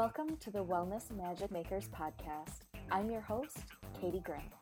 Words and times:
Welcome 0.00 0.38
to 0.38 0.50
the 0.50 0.64
Wellness 0.64 1.14
Magic 1.14 1.50
Makers 1.50 1.86
podcast. 1.94 2.62
I'm 2.90 3.10
your 3.10 3.20
host, 3.20 3.58
Katie 4.00 4.22
Grant. 4.24 4.54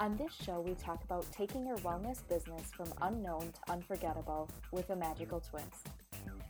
On 0.00 0.16
this 0.16 0.32
show, 0.34 0.60
we 0.60 0.74
talk 0.74 1.04
about 1.04 1.24
taking 1.30 1.64
your 1.64 1.76
wellness 1.76 2.26
business 2.28 2.72
from 2.76 2.92
unknown 3.00 3.42
to 3.42 3.72
unforgettable 3.72 4.50
with 4.72 4.90
a 4.90 4.96
magical 4.96 5.38
twist. 5.38 5.86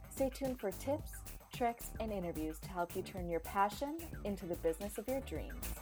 Stay 0.08 0.30
tuned 0.30 0.58
for 0.58 0.70
tips, 0.70 1.10
tricks, 1.54 1.90
and 2.00 2.10
interviews 2.10 2.58
to 2.60 2.70
help 2.70 2.96
you 2.96 3.02
turn 3.02 3.28
your 3.28 3.40
passion 3.40 3.98
into 4.24 4.46
the 4.46 4.56
business 4.56 4.96
of 4.96 5.06
your 5.06 5.20
dreams. 5.20 5.74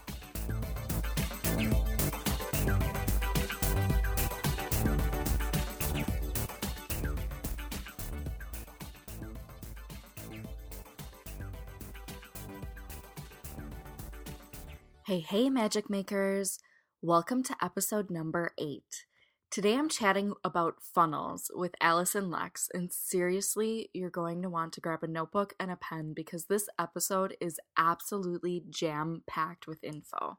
Hey, 15.14 15.20
hey, 15.20 15.48
magic 15.48 15.88
makers! 15.88 16.58
Welcome 17.00 17.44
to 17.44 17.54
episode 17.62 18.10
number 18.10 18.50
eight. 18.58 19.06
Today 19.48 19.76
I'm 19.76 19.88
chatting 19.88 20.34
about 20.42 20.82
funnels 20.82 21.52
with 21.54 21.76
Alyson 21.80 22.32
Lex, 22.32 22.68
and 22.74 22.92
seriously, 22.92 23.90
you're 23.94 24.10
going 24.10 24.42
to 24.42 24.50
want 24.50 24.72
to 24.72 24.80
grab 24.80 25.04
a 25.04 25.06
notebook 25.06 25.54
and 25.60 25.70
a 25.70 25.76
pen 25.76 26.14
because 26.16 26.46
this 26.46 26.68
episode 26.80 27.36
is 27.40 27.60
absolutely 27.78 28.64
jam 28.68 29.22
packed 29.28 29.68
with 29.68 29.84
info. 29.84 30.38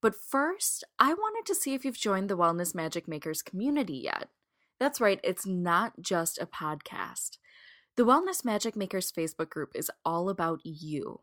But 0.00 0.14
first, 0.14 0.82
I 0.98 1.12
wanted 1.12 1.44
to 1.44 1.54
see 1.54 1.74
if 1.74 1.84
you've 1.84 1.98
joined 1.98 2.30
the 2.30 2.38
Wellness 2.38 2.74
Magic 2.74 3.06
Makers 3.06 3.42
community 3.42 4.00
yet. 4.04 4.30
That's 4.80 5.02
right, 5.02 5.20
it's 5.22 5.46
not 5.46 6.00
just 6.00 6.38
a 6.38 6.46
podcast. 6.46 7.36
The 7.98 8.06
Wellness 8.06 8.42
Magic 8.42 8.74
Makers 8.74 9.12
Facebook 9.12 9.50
group 9.50 9.72
is 9.74 9.90
all 10.02 10.30
about 10.30 10.60
you 10.64 11.20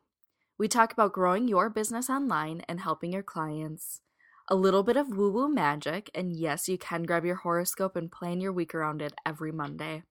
we 0.57 0.67
talk 0.67 0.93
about 0.93 1.13
growing 1.13 1.47
your 1.47 1.69
business 1.69 2.09
online 2.09 2.61
and 2.67 2.79
helping 2.79 3.11
your 3.11 3.23
clients, 3.23 4.01
a 4.47 4.55
little 4.55 4.83
bit 4.83 4.97
of 4.97 5.15
woo 5.15 5.31
woo 5.31 5.47
magic, 5.47 6.09
and 6.13 6.33
yes, 6.33 6.69
you 6.69 6.77
can 6.77 7.03
grab 7.03 7.25
your 7.25 7.37
horoscope 7.37 7.95
and 7.95 8.11
plan 8.11 8.39
your 8.39 8.51
week 8.51 8.75
around 8.75 9.01
it 9.01 9.13
every 9.25 9.51
Monday. 9.51 10.03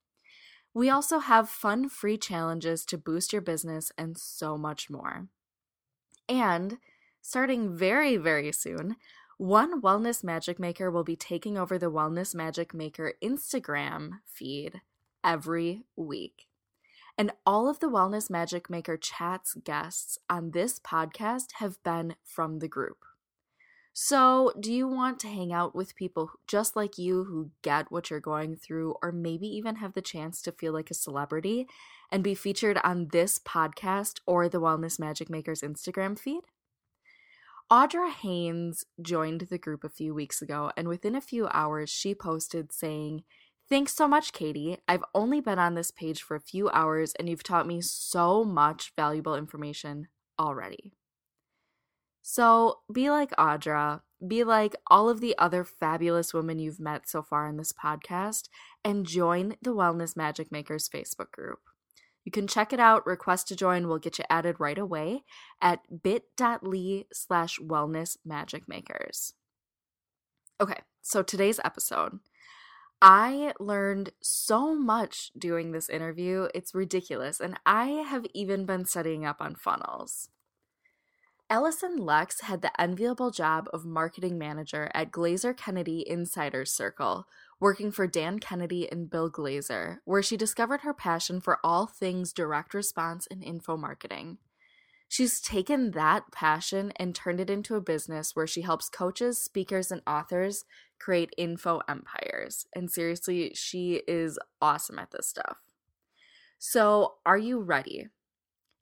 We 0.75 0.89
also 0.89 1.19
have 1.19 1.49
fun 1.49 1.89
free 1.89 2.17
challenges 2.17 2.85
to 2.87 2.99
boost 2.99 3.33
your 3.33 3.43
business 3.43 3.93
and 3.99 4.17
so 4.17 4.57
much 4.57 4.89
more. 4.89 5.29
And 6.29 6.79
starting 7.21 7.77
very, 7.77 8.17
very 8.17 8.53
soon, 8.53 8.97
one 9.37 9.83
Wellness 9.83 10.25
Magic 10.25 10.59
Maker 10.59 10.91
will 10.91 11.05
be 11.05 11.17
taking 11.17 11.59
over 11.59 11.79
the 11.79 11.91
Wellness 11.91 12.35
Magic 12.35 12.73
Maker 12.73 13.15
Instagram 13.23 14.21
feed 14.25 14.81
every 15.23 15.83
week. 15.95 16.47
And 17.19 17.33
all 17.45 17.69
of 17.69 17.81
the 17.81 17.91
Wellness 17.91 18.31
Magic 18.31 18.71
Maker 18.71 18.97
chats 18.97 19.55
guests 19.55 20.19
on 20.31 20.53
this 20.53 20.79
podcast 20.79 21.53
have 21.59 21.83
been 21.83 22.17
from 22.25 22.59
the 22.59 22.69
group. 22.69 23.05
So, 23.95 24.53
do 24.59 24.73
you 24.73 24.89
want 24.89 25.21
to 25.21 25.29
hang 25.29 25.53
out 25.53 25.75
with 25.75 25.95
people 25.95 26.31
just 26.47 26.75
like 26.75 26.97
you 26.97 27.25
who 27.25 27.51
get 27.61 27.93
what 27.93 28.09
you're 28.09 28.21
going 28.21 28.57
through, 28.57 28.95
or 29.03 29.13
maybe 29.13 29.47
even 29.47 29.77
have 29.77 29.93
the 29.93 30.01
chance 30.01 30.41
to 30.43 30.53
feel 30.53 30.73
like 30.73 30.91
a 30.91 30.95
celebrity 30.95 31.67
and 32.11 32.25
be 32.25 32.35
featured 32.35 32.79
on 32.83 33.09
this 33.13 33.39
podcast 33.39 34.21
or 34.27 34.49
the 34.49 34.61
Wellness 34.61 34.99
Magic 34.99 35.29
Makers 35.29 35.61
Instagram 35.61 36.19
feed? 36.19 36.41
Audra 37.71 38.11
Haynes 38.11 38.85
joined 39.01 39.43
the 39.43 39.59
group 39.59 39.85
a 39.85 39.91
few 39.91 40.15
weeks 40.15 40.41
ago, 40.41 40.71
and 40.75 40.89
within 40.89 41.15
a 41.15 41.21
few 41.21 41.49
hours, 41.49 41.91
she 41.91 42.15
posted 42.15 42.73
saying, 42.73 43.25
Thanks 43.69 43.95
so 43.95 44.07
much, 44.07 44.33
Katie. 44.33 44.79
I've 44.87 45.05
only 45.15 45.41
been 45.41 45.59
on 45.59 45.75
this 45.75 45.91
page 45.91 46.23
for 46.23 46.35
a 46.35 46.41
few 46.41 46.69
hours 46.71 47.15
and 47.19 47.29
you've 47.29 47.43
taught 47.43 47.67
me 47.67 47.81
so 47.81 48.45
much 48.45 48.93
valuable 48.97 49.35
information 49.35 50.09
already. 50.39 50.93
So 52.23 52.81
be 52.93 53.11
like 53.11 53.31
Audra, 53.33 54.03
be 54.27 54.45
like 54.45 54.77
all 54.89 55.09
of 55.09 55.21
the 55.21 55.37
other 55.39 55.65
fabulous 55.65 56.33
women 56.33 56.59
you've 56.59 56.79
met 56.79 57.09
so 57.09 57.23
far 57.23 57.49
in 57.49 57.57
this 57.57 57.73
podcast, 57.73 58.49
and 58.85 59.07
join 59.07 59.57
the 59.61 59.75
Wellness 59.75 60.17
Magic 60.17 60.53
Makers 60.53 60.89
Facebook 60.89 61.33
group. 61.33 61.59
You 62.25 62.31
can 62.31 62.47
check 62.47 62.73
it 62.73 62.79
out. 62.79 63.05
Request 63.07 63.49
to 63.49 63.57
join 63.57 63.89
will 63.89 63.99
get 63.99 64.19
you 64.19 64.25
added 64.31 64.61
right 64.61 64.79
away 64.79 65.25
at 65.61 65.81
bit.ly 66.03 67.07
slash 67.13 67.59
wellness 67.59 68.17
magic 68.25 68.69
makers. 68.69 69.35
Okay, 70.61 70.81
so 71.01 71.23
today's 71.23 71.59
episode 71.65 72.21
I 73.05 73.53
learned 73.59 74.11
so 74.23 74.77
much 74.77 75.33
doing 75.37 75.73
this 75.73 75.89
interview. 75.89 76.47
It's 76.55 76.73
ridiculous. 76.73 77.41
And 77.41 77.59
I 77.67 77.87
have 77.87 78.25
even 78.33 78.65
been 78.65 78.85
studying 78.85 79.27
up 79.27 79.41
on 79.41 79.57
funnels. 79.57 80.29
Alyson 81.51 81.99
Lex 81.99 82.43
had 82.43 82.63
the 82.63 82.81
enviable 82.81 83.33
job 83.33 83.69
of 83.73 83.85
marketing 83.85 84.39
manager 84.39 84.89
at 84.95 85.11
Glazer 85.11 85.55
Kennedy 85.55 86.09
Insider 86.09 86.65
Circle, 86.65 87.27
working 87.59 87.91
for 87.91 88.07
Dan 88.07 88.39
Kennedy 88.39 88.91
and 88.91 89.11
Bill 89.11 89.31
Glazer, 89.31 89.99
where 90.05 90.23
she 90.23 90.37
discovered 90.37 90.83
her 90.83 90.95
passion 90.95 91.41
for 91.41 91.59
all 91.65 91.87
things 91.87 92.33
direct 92.33 92.73
response 92.73 93.27
and 93.29 93.43
info 93.43 93.77
marketing. 93.77 94.39
She's 95.13 95.43
taken 95.43 95.91
that 95.91 96.33
passion 96.33 96.91
and 96.97 97.15
turned 97.15 97.39
it 97.39 97.51
into 97.51 97.75
a 97.75 97.83
business 97.83 98.35
where 98.35 98.47
she 98.47 98.63
helps 98.63 98.89
coaches, 98.89 99.37
speakers, 99.37 99.93
and 99.93 100.01
authors 100.07 100.65
create 100.99 101.35
info 101.37 101.83
empires. 101.87 102.65
And 102.75 102.91
seriously, 102.91 103.53
she 103.55 104.01
is 104.09 104.39
awesome 104.63 104.99
at 104.99 105.11
this 105.11 105.29
stuff. 105.29 105.59
So, 106.59 107.17
are 107.27 107.37
you 107.37 107.61
ready? 107.61 108.07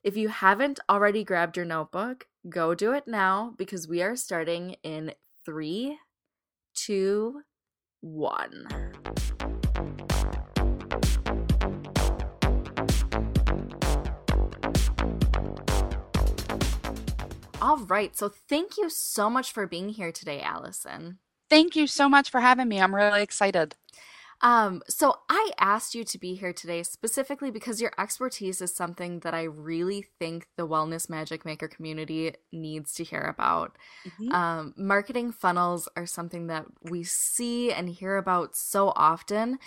If 0.05 0.15
you 0.15 0.29
haven't 0.29 0.79
already 0.89 1.25
grabbed 1.25 1.57
your 1.57 1.65
notebook, 1.65 2.27
go 2.47 2.73
do 2.75 2.93
it 2.93 3.09
now 3.09 3.53
because 3.57 3.89
we 3.89 4.01
are 4.01 4.15
starting 4.15 4.77
in 4.83 5.11
three, 5.45 5.97
two, 6.73 7.41
one. 7.99 8.67
All 17.61 17.77
right. 17.77 18.17
So, 18.17 18.29
thank 18.29 18.77
you 18.77 18.89
so 18.89 19.29
much 19.29 19.51
for 19.51 19.67
being 19.67 19.89
here 19.89 20.11
today, 20.11 20.41
Alyson. 20.41 21.17
Thank 21.49 21.75
you 21.75 21.85
so 21.85 22.09
much 22.09 22.29
for 22.29 22.39
having 22.39 22.67
me. 22.67 22.81
I'm 22.81 22.95
really 22.95 23.21
excited. 23.21 23.75
Um, 24.41 24.81
so 24.89 25.19
I 25.29 25.51
asked 25.59 25.93
you 25.93 26.03
to 26.03 26.17
be 26.17 26.33
here 26.33 26.51
today 26.51 26.81
specifically 26.81 27.51
because 27.51 27.79
your 27.79 27.91
expertise 27.99 28.59
is 28.59 28.73
something 28.73 29.19
that 29.19 29.35
I 29.35 29.43
really 29.43 30.07
think 30.19 30.47
the 30.57 30.67
Wellness 30.67 31.09
Magic 31.09 31.45
Maker 31.45 31.67
community 31.67 32.33
needs 32.51 32.93
to 32.95 33.03
hear 33.03 33.21
about. 33.21 33.77
Mm-hmm. 34.05 34.31
Um, 34.31 34.73
marketing 34.77 35.31
funnels 35.31 35.87
are 35.95 36.07
something 36.07 36.47
that 36.47 36.65
we 36.81 37.03
see 37.03 37.71
and 37.71 37.87
hear 37.87 38.17
about 38.17 38.55
so 38.55 38.93
often, 38.95 39.59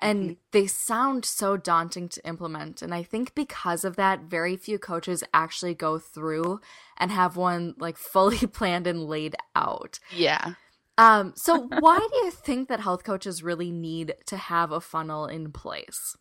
and 0.00 0.22
mm-hmm. 0.22 0.32
they 0.52 0.66
sound 0.66 1.24
so 1.24 1.56
daunting 1.56 2.08
to 2.08 2.26
implement. 2.26 2.82
And 2.82 2.94
I 2.94 3.02
think 3.02 3.34
because 3.34 3.84
of 3.84 3.96
that, 3.96 4.22
very 4.22 4.56
few 4.56 4.78
coaches 4.78 5.22
actually 5.32 5.74
go 5.74 5.98
through 5.98 6.60
and 6.96 7.10
have 7.10 7.36
one 7.36 7.74
like 7.78 7.96
fully 8.12 8.46
planned 8.46 8.86
and 8.86 9.04
laid 9.04 9.36
out. 9.54 9.98
Yeah. 10.14 10.54
Um, 10.98 11.32
so 11.36 11.68
why 11.78 11.98
do 11.98 12.16
you 12.18 12.30
think 12.30 12.68
that 12.68 12.80
health 12.80 13.04
coaches 13.04 13.42
really 13.42 13.70
need 13.70 14.14
to 14.26 14.36
have 14.36 14.72
a 14.72 14.80
funnel 14.80 15.26
in 15.26 15.52
place? 15.52 16.16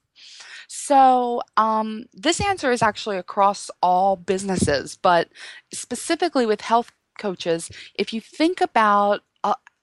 So, 0.68 1.42
um, 1.56 2.06
this 2.14 2.42
answer 2.42 2.72
is 2.72 2.82
actually 2.82 3.18
across 3.18 3.72
all 3.82 4.18
businesses, 4.18 4.98
but 4.98 5.30
specifically 5.74 6.46
with 6.46 6.60
health 6.60 6.92
coaches, 7.18 7.72
if 7.96 8.14
you 8.14 8.20
think 8.20 8.60
about 8.60 9.22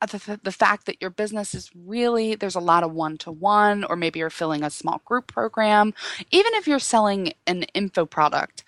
the, 0.01 0.41
the 0.43 0.53
fact 0.53 0.87
that 0.87 1.01
your 1.01 1.11
business 1.11 1.55
is 1.55 1.71
really 1.75 2.35
there's 2.35 2.55
a 2.55 2.61
lot 2.61 2.83
of 2.85 2.93
one 2.93 3.17
to 3.19 3.33
one, 3.33 3.85
or 3.85 3.97
maybe 3.97 4.19
you're 4.19 4.31
filling 4.31 4.63
a 4.63 4.71
small 4.71 5.01
group 5.05 5.27
program, 5.27 5.95
even 6.31 6.53
if 6.55 6.67
you're 6.67 6.79
selling 6.79 7.33
an 7.47 7.63
info 7.75 8.05
product, 8.05 8.65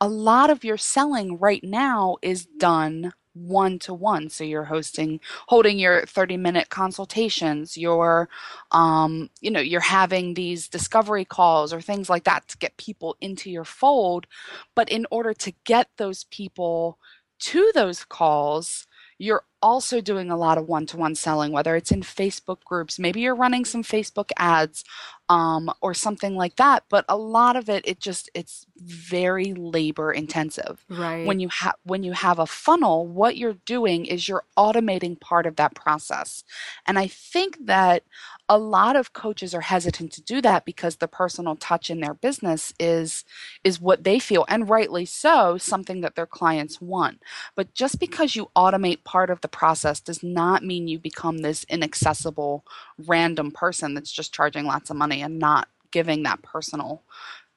a 0.00 0.08
lot 0.08 0.50
of 0.50 0.64
your 0.64 0.76
selling 0.76 1.38
right 1.38 1.62
now 1.62 2.16
is 2.22 2.46
done 2.46 3.12
one 3.34 3.78
to 3.78 3.94
one. 3.94 4.28
So 4.28 4.44
you're 4.44 4.64
hosting, 4.64 5.20
holding 5.48 5.78
your 5.78 6.04
30 6.04 6.36
minute 6.36 6.68
consultations. 6.68 7.76
You're, 7.76 8.28
um, 8.72 9.30
you 9.40 9.50
know, 9.50 9.60
you're 9.60 9.80
having 9.80 10.34
these 10.34 10.68
discovery 10.68 11.24
calls 11.24 11.72
or 11.72 11.80
things 11.80 12.10
like 12.10 12.24
that 12.24 12.46
to 12.48 12.58
get 12.58 12.76
people 12.76 13.16
into 13.20 13.50
your 13.50 13.64
fold. 13.64 14.26
But 14.74 14.90
in 14.90 15.06
order 15.10 15.32
to 15.34 15.52
get 15.64 15.88
those 15.96 16.24
people 16.24 16.98
to 17.40 17.72
those 17.74 18.04
calls, 18.04 18.86
you're 19.18 19.44
also 19.62 20.00
doing 20.00 20.30
a 20.30 20.36
lot 20.36 20.58
of 20.58 20.66
one-to-one 20.66 21.14
selling, 21.14 21.52
whether 21.52 21.76
it's 21.76 21.92
in 21.92 22.02
Facebook 22.02 22.64
groups, 22.64 22.98
maybe 22.98 23.20
you're 23.20 23.34
running 23.34 23.64
some 23.64 23.82
Facebook 23.82 24.30
ads 24.36 24.84
um, 25.28 25.70
or 25.80 25.94
something 25.94 26.36
like 26.36 26.56
that. 26.56 26.84
But 26.90 27.04
a 27.08 27.16
lot 27.16 27.56
of 27.56 27.68
it, 27.68 27.86
it 27.86 28.00
just 28.00 28.28
it's 28.34 28.66
very 28.76 29.54
labor 29.54 30.12
intensive. 30.12 30.84
Right. 30.88 31.26
When 31.26 31.40
you 31.40 31.48
have 31.48 31.76
when 31.84 32.02
you 32.02 32.12
have 32.12 32.38
a 32.38 32.46
funnel, 32.46 33.06
what 33.06 33.36
you're 33.36 33.56
doing 33.64 34.04
is 34.06 34.28
you're 34.28 34.44
automating 34.58 35.18
part 35.18 35.46
of 35.46 35.56
that 35.56 35.74
process. 35.74 36.44
And 36.86 36.98
I 36.98 37.06
think 37.06 37.66
that 37.66 38.02
a 38.48 38.58
lot 38.58 38.96
of 38.96 39.14
coaches 39.14 39.54
are 39.54 39.62
hesitant 39.62 40.12
to 40.12 40.22
do 40.22 40.42
that 40.42 40.66
because 40.66 40.96
the 40.96 41.08
personal 41.08 41.56
touch 41.56 41.88
in 41.88 42.00
their 42.00 42.12
business 42.12 42.74
is 42.78 43.24
is 43.64 43.80
what 43.80 44.04
they 44.04 44.18
feel 44.18 44.44
and 44.46 44.68
rightly 44.68 45.06
so 45.06 45.56
something 45.56 46.02
that 46.02 46.16
their 46.16 46.26
clients 46.26 46.78
want 46.78 47.22
but 47.54 47.72
just 47.72 47.98
because 47.98 48.36
you 48.36 48.50
automate 48.54 49.04
part 49.04 49.30
of 49.30 49.40
the 49.40 49.48
process 49.52 50.00
does 50.00 50.22
not 50.22 50.64
mean 50.64 50.88
you 50.88 50.98
become 50.98 51.38
this 51.38 51.64
inaccessible 51.64 52.64
random 53.06 53.50
person 53.50 53.94
that's 53.94 54.12
just 54.12 54.34
charging 54.34 54.64
lots 54.64 54.90
of 54.90 54.96
money 54.96 55.22
and 55.22 55.38
not 55.38 55.68
giving 55.90 56.22
that 56.22 56.42
personal 56.42 57.02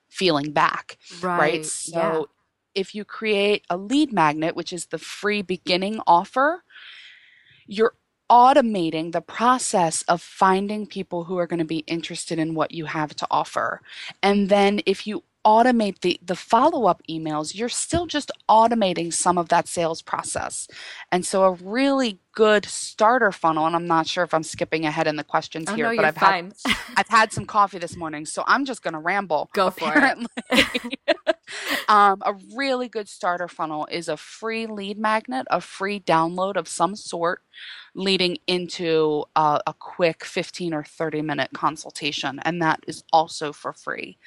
feeling 0.10 0.52
back 0.52 0.98
right. 1.22 1.40
right 1.40 1.66
so 1.66 2.00
yeah. 2.00 2.22
if 2.82 2.94
you 2.94 3.04
create 3.04 3.66
a 3.70 3.78
lead 3.78 4.14
magnet 4.14 4.56
which 4.56 4.72
is 4.72 4.88
the 4.88 4.98
free 4.98 5.42
beginning 5.42 6.00
offer 6.06 6.64
you're 7.66 7.96
automating 8.30 9.12
the 9.12 9.22
process 9.22 10.02
of 10.04 10.22
finding 10.22 10.88
people 10.88 11.26
who 11.26 11.38
are 11.38 11.48
going 11.48 11.60
to 11.60 11.66
be 11.66 11.80
interested 11.80 12.40
in 12.40 12.56
what 12.56 12.72
you 12.72 12.86
have 12.86 13.16
to 13.16 13.28
offer. 13.30 13.82
And 14.24 14.50
then 14.50 14.82
if 14.86 15.06
you 15.06 15.24
automate 15.46 16.00
the, 16.02 16.20
the 16.26 16.36
follow-up 16.36 17.02
emails, 17.10 17.56
you're 17.56 17.70
still 17.70 18.08
just 18.08 18.32
automating 18.50 19.14
some 19.14 19.38
of 19.38 19.50
that 19.50 19.68
sales 19.68 20.02
process. 20.02 20.68
And 21.12 21.26
so 21.26 21.44
a 21.44 21.52
really 21.54 22.20
good 22.34 22.66
starter 22.66 23.32
funnel, 23.32 23.66
and 23.66 23.76
I'm 23.76 23.88
not 23.88 24.08
sure 24.08 24.24
if 24.24 24.34
I'm 24.34 24.44
skipping 24.44 24.86
ahead 24.86 25.08
in 25.08 25.16
the 25.16 25.24
questions 25.24 25.70
Oh, 25.70 25.76
here, 25.76 25.90
no, 25.90 25.96
but 25.96 26.06
I've 26.06 26.16
fine. 26.18 26.52
had 26.66 26.76
I've 26.98 27.08
had 27.08 27.32
some 27.32 27.46
coffee 27.46 27.78
this 27.78 27.96
morning, 27.96 28.26
so 28.26 28.44
I'm 28.48 28.66
just 28.66 28.82
gonna 28.84 29.00
ramble. 29.00 29.50
Go 29.54 29.70
for 29.70 29.94
it. 29.96 30.18
um, 31.88 32.22
a 32.26 32.36
really 32.56 32.88
good 32.88 33.08
starter 33.08 33.48
funnel 33.48 33.88
is 33.92 34.08
a 34.08 34.18
free 34.18 34.66
lead 34.66 34.98
magnet, 34.98 35.48
a 35.50 35.62
free 35.62 36.00
download 36.00 36.56
of 36.56 36.68
some 36.68 36.96
sort, 36.96 37.42
leading 37.94 38.38
into 38.48 39.24
uh, 39.36 39.60
a 39.66 39.74
quick 39.74 40.26
15 40.26 40.74
or 40.74 40.84
30 40.84 41.22
minute 41.22 41.52
consultation, 41.54 42.40
and 42.44 42.62
that 42.62 42.84
is 42.88 43.04
also 43.12 43.54
for 43.54 43.74
free. 43.74 44.18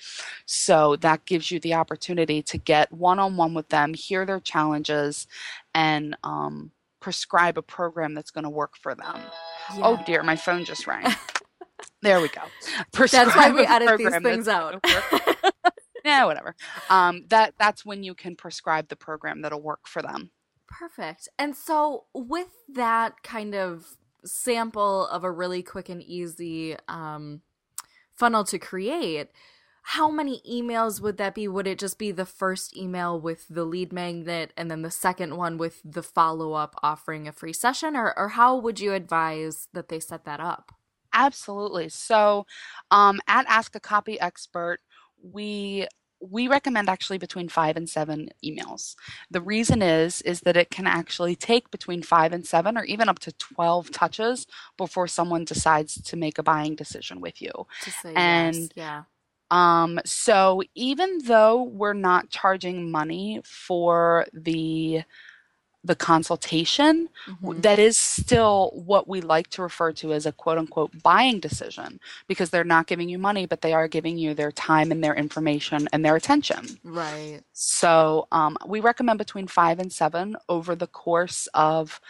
So 0.46 0.96
that 0.96 1.24
gives 1.26 1.50
you 1.50 1.60
the 1.60 1.74
opportunity 1.74 2.42
to 2.42 2.58
get 2.58 2.92
one 2.92 3.18
on 3.18 3.36
one 3.36 3.54
with 3.54 3.68
them, 3.68 3.94
hear 3.94 4.24
their 4.24 4.40
challenges, 4.40 5.26
and 5.74 6.16
um, 6.24 6.72
prescribe 7.00 7.58
a 7.58 7.62
program 7.62 8.14
that's 8.14 8.30
going 8.30 8.44
to 8.44 8.50
work 8.50 8.76
for 8.76 8.94
them. 8.94 9.20
Yeah. 9.74 9.82
Oh 9.82 10.02
dear, 10.06 10.22
my 10.22 10.36
phone 10.36 10.64
just 10.64 10.86
rang. 10.86 11.14
there 12.02 12.20
we 12.20 12.28
go. 12.28 12.42
That's 12.92 13.36
why 13.36 13.50
we 13.50 13.66
edit 13.66 13.98
these 13.98 14.16
things 14.18 14.48
out. 14.48 14.84
yeah, 16.08 16.24
whatever. 16.24 16.54
Um, 16.90 17.24
that 17.28 17.54
that's 17.58 17.84
when 17.84 18.02
you 18.02 18.14
can 18.14 18.36
prescribe 18.36 18.88
the 18.88 18.96
program 18.96 19.42
that'll 19.42 19.62
work 19.62 19.86
for 19.86 20.02
them. 20.02 20.30
Perfect. 20.66 21.28
And 21.38 21.56
so, 21.56 22.04
with 22.14 22.48
that 22.68 23.22
kind 23.22 23.54
of 23.54 23.96
sample 24.24 25.06
of 25.06 25.24
a 25.24 25.30
really 25.30 25.62
quick 25.62 25.88
and 25.88 26.02
easy 26.02 26.76
um, 26.88 27.42
funnel 28.14 28.44
to 28.44 28.58
create, 28.58 29.28
how 29.82 30.10
many 30.10 30.42
emails 30.48 31.00
would 31.00 31.16
that 31.16 31.34
be? 31.34 31.48
Would 31.48 31.66
it 31.66 31.78
just 31.78 31.98
be 31.98 32.10
the 32.12 32.26
first 32.26 32.76
email 32.76 33.18
with 33.18 33.46
the 33.48 33.64
lead 33.64 33.92
magnet 33.92 34.52
and 34.56 34.70
then 34.70 34.82
the 34.82 34.90
second 34.90 35.36
one 35.36 35.56
with 35.56 35.80
the 35.82 36.02
follow 36.02 36.52
up 36.52 36.74
offering 36.82 37.26
a 37.26 37.32
free 37.32 37.54
session? 37.54 37.96
Or, 37.96 38.16
or 38.18 38.28
how 38.28 38.58
would 38.58 38.80
you 38.80 38.92
advise 38.92 39.68
that 39.72 39.88
they 39.88 40.00
set 40.00 40.26
that 40.26 40.40
up? 40.40 40.72
Absolutely. 41.14 41.88
So, 41.88 42.46
um, 42.90 43.20
at 43.26 43.46
Ask 43.48 43.74
a 43.74 43.80
Copy 43.80 44.20
Expert, 44.20 44.80
we 45.22 45.86
we 46.20 46.48
recommend 46.48 46.88
actually 46.88 47.18
between 47.18 47.48
five 47.48 47.76
and 47.76 47.88
seven 47.88 48.28
emails. 48.44 48.96
The 49.30 49.40
reason 49.40 49.82
is 49.82 50.20
is 50.22 50.40
that 50.40 50.56
it 50.56 50.68
can 50.70 50.86
actually 50.86 51.36
take 51.36 51.70
between 51.70 52.02
five 52.02 52.32
and 52.32 52.44
seven, 52.46 52.76
or 52.76 52.84
even 52.84 53.08
up 53.08 53.20
to 53.20 53.32
twelve 53.32 53.90
touches 53.92 54.46
before 54.76 55.06
someone 55.06 55.44
decides 55.44 56.00
to 56.02 56.16
make 56.16 56.38
a 56.38 56.42
buying 56.42 56.74
decision 56.74 57.20
with 57.20 57.40
you. 57.40 57.52
To 57.82 57.90
say 57.90 58.12
yes. 58.12 58.56
And- 58.56 58.72
Yeah. 58.74 59.02
Um, 59.50 59.98
so 60.04 60.60
even 60.74 61.20
though 61.24 61.62
we're 61.62 61.94
not 61.94 62.28
charging 62.28 62.90
money 62.90 63.40
for 63.44 64.26
the 64.34 65.04
the 65.84 65.94
consultation, 65.94 67.08
Mhm. 67.28 67.62
that 67.62 67.78
is 67.78 67.96
still 67.96 68.72
what 68.74 69.06
we 69.08 69.20
like 69.20 69.48
to 69.50 69.62
refer 69.62 69.92
to 69.92 70.12
as 70.12 70.26
a 70.26 70.32
quote 70.32 70.58
unquote 70.58 71.02
buying 71.02 71.38
decision 71.40 72.00
because 72.26 72.50
they're 72.50 72.64
not 72.64 72.86
giving 72.86 73.08
you 73.08 73.18
money, 73.18 73.46
but 73.46 73.60
they 73.60 73.72
are 73.72 73.88
giving 73.88 74.18
you 74.18 74.34
their 74.34 74.50
time 74.52 74.90
and 74.90 75.02
their 75.04 75.14
information 75.14 75.88
and 75.92 76.04
their 76.04 76.16
attention. 76.16 76.78
Right. 76.82 77.40
So 77.52 78.26
um, 78.32 78.56
we 78.66 78.80
recommend 78.80 79.18
between 79.18 79.46
five 79.46 79.78
and 79.78 79.92
seven 79.92 80.36
over 80.48 80.74
the 80.74 80.86
course 80.88 81.48
of 81.54 82.00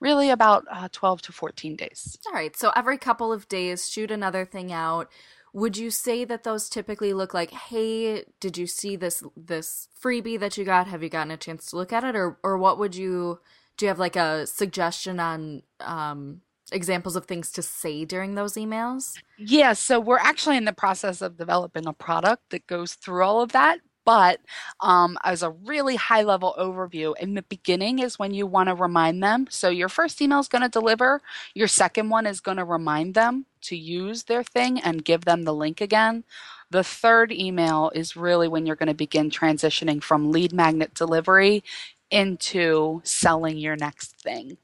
really 0.00 0.30
about 0.30 0.64
uh, 0.70 0.88
12 0.92 1.22
to 1.22 1.32
14 1.32 1.74
days. 1.76 2.18
All 2.26 2.32
right. 2.32 2.56
So 2.56 2.70
every 2.76 2.98
couple 2.98 3.32
of 3.32 3.48
days, 3.48 3.90
shoot 3.90 4.10
another 4.10 4.44
thing 4.44 4.72
out. 4.72 5.10
Would 5.56 5.78
you 5.78 5.90
say 5.90 6.26
that 6.26 6.44
those 6.44 6.68
typically 6.68 7.14
look 7.14 7.32
like, 7.32 7.50
"Hey, 7.50 8.26
did 8.40 8.58
you 8.58 8.66
see 8.66 8.94
this 8.94 9.22
this 9.34 9.88
freebie 9.98 10.38
that 10.38 10.58
you 10.58 10.66
got? 10.66 10.86
Have 10.86 11.02
you 11.02 11.08
gotten 11.08 11.30
a 11.30 11.38
chance 11.38 11.64
to 11.70 11.76
look 11.76 11.94
at 11.94 12.04
it?" 12.04 12.14
Or 12.14 12.38
or 12.42 12.58
what 12.58 12.78
would 12.78 12.94
you 12.94 13.40
do? 13.78 13.86
You 13.86 13.88
have 13.88 13.98
like 13.98 14.16
a 14.16 14.46
suggestion 14.46 15.18
on 15.18 15.62
um, 15.80 16.42
examples 16.70 17.16
of 17.16 17.24
things 17.24 17.50
to 17.52 17.62
say 17.62 18.04
during 18.04 18.34
those 18.34 18.52
emails? 18.54 19.14
Yeah, 19.38 19.72
so 19.72 19.98
we're 19.98 20.18
actually 20.18 20.58
in 20.58 20.66
the 20.66 20.74
process 20.74 21.22
of 21.22 21.38
developing 21.38 21.86
a 21.86 21.94
product 21.94 22.50
that 22.50 22.66
goes 22.66 22.92
through 22.92 23.24
all 23.24 23.40
of 23.40 23.52
that. 23.52 23.80
But 24.06 24.40
um, 24.80 25.18
as 25.24 25.42
a 25.42 25.50
really 25.50 25.96
high 25.96 26.22
level 26.22 26.54
overview, 26.58 27.14
in 27.18 27.34
the 27.34 27.42
beginning 27.42 27.98
is 27.98 28.18
when 28.18 28.32
you 28.32 28.46
want 28.46 28.68
to 28.68 28.74
remind 28.74 29.22
them. 29.22 29.48
So 29.50 29.68
your 29.68 29.88
first 29.88 30.22
email 30.22 30.38
is 30.38 30.48
going 30.48 30.62
to 30.62 30.68
deliver, 30.68 31.20
your 31.54 31.68
second 31.68 32.08
one 32.08 32.24
is 32.24 32.40
going 32.40 32.56
to 32.56 32.64
remind 32.64 33.14
them 33.14 33.46
to 33.62 33.76
use 33.76 34.22
their 34.22 34.44
thing 34.44 34.80
and 34.80 35.04
give 35.04 35.24
them 35.24 35.42
the 35.42 35.52
link 35.52 35.80
again. 35.80 36.22
The 36.70 36.84
third 36.84 37.32
email 37.32 37.90
is 37.94 38.16
really 38.16 38.48
when 38.48 38.64
you're 38.64 38.76
going 38.76 38.88
to 38.88 38.94
begin 38.94 39.28
transitioning 39.28 40.02
from 40.02 40.30
lead 40.30 40.52
magnet 40.52 40.94
delivery 40.94 41.64
into 42.10 43.00
selling 43.04 43.58
your 43.58 43.74
next 43.74 44.20
thing. 44.20 44.56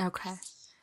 Okay. 0.00 0.34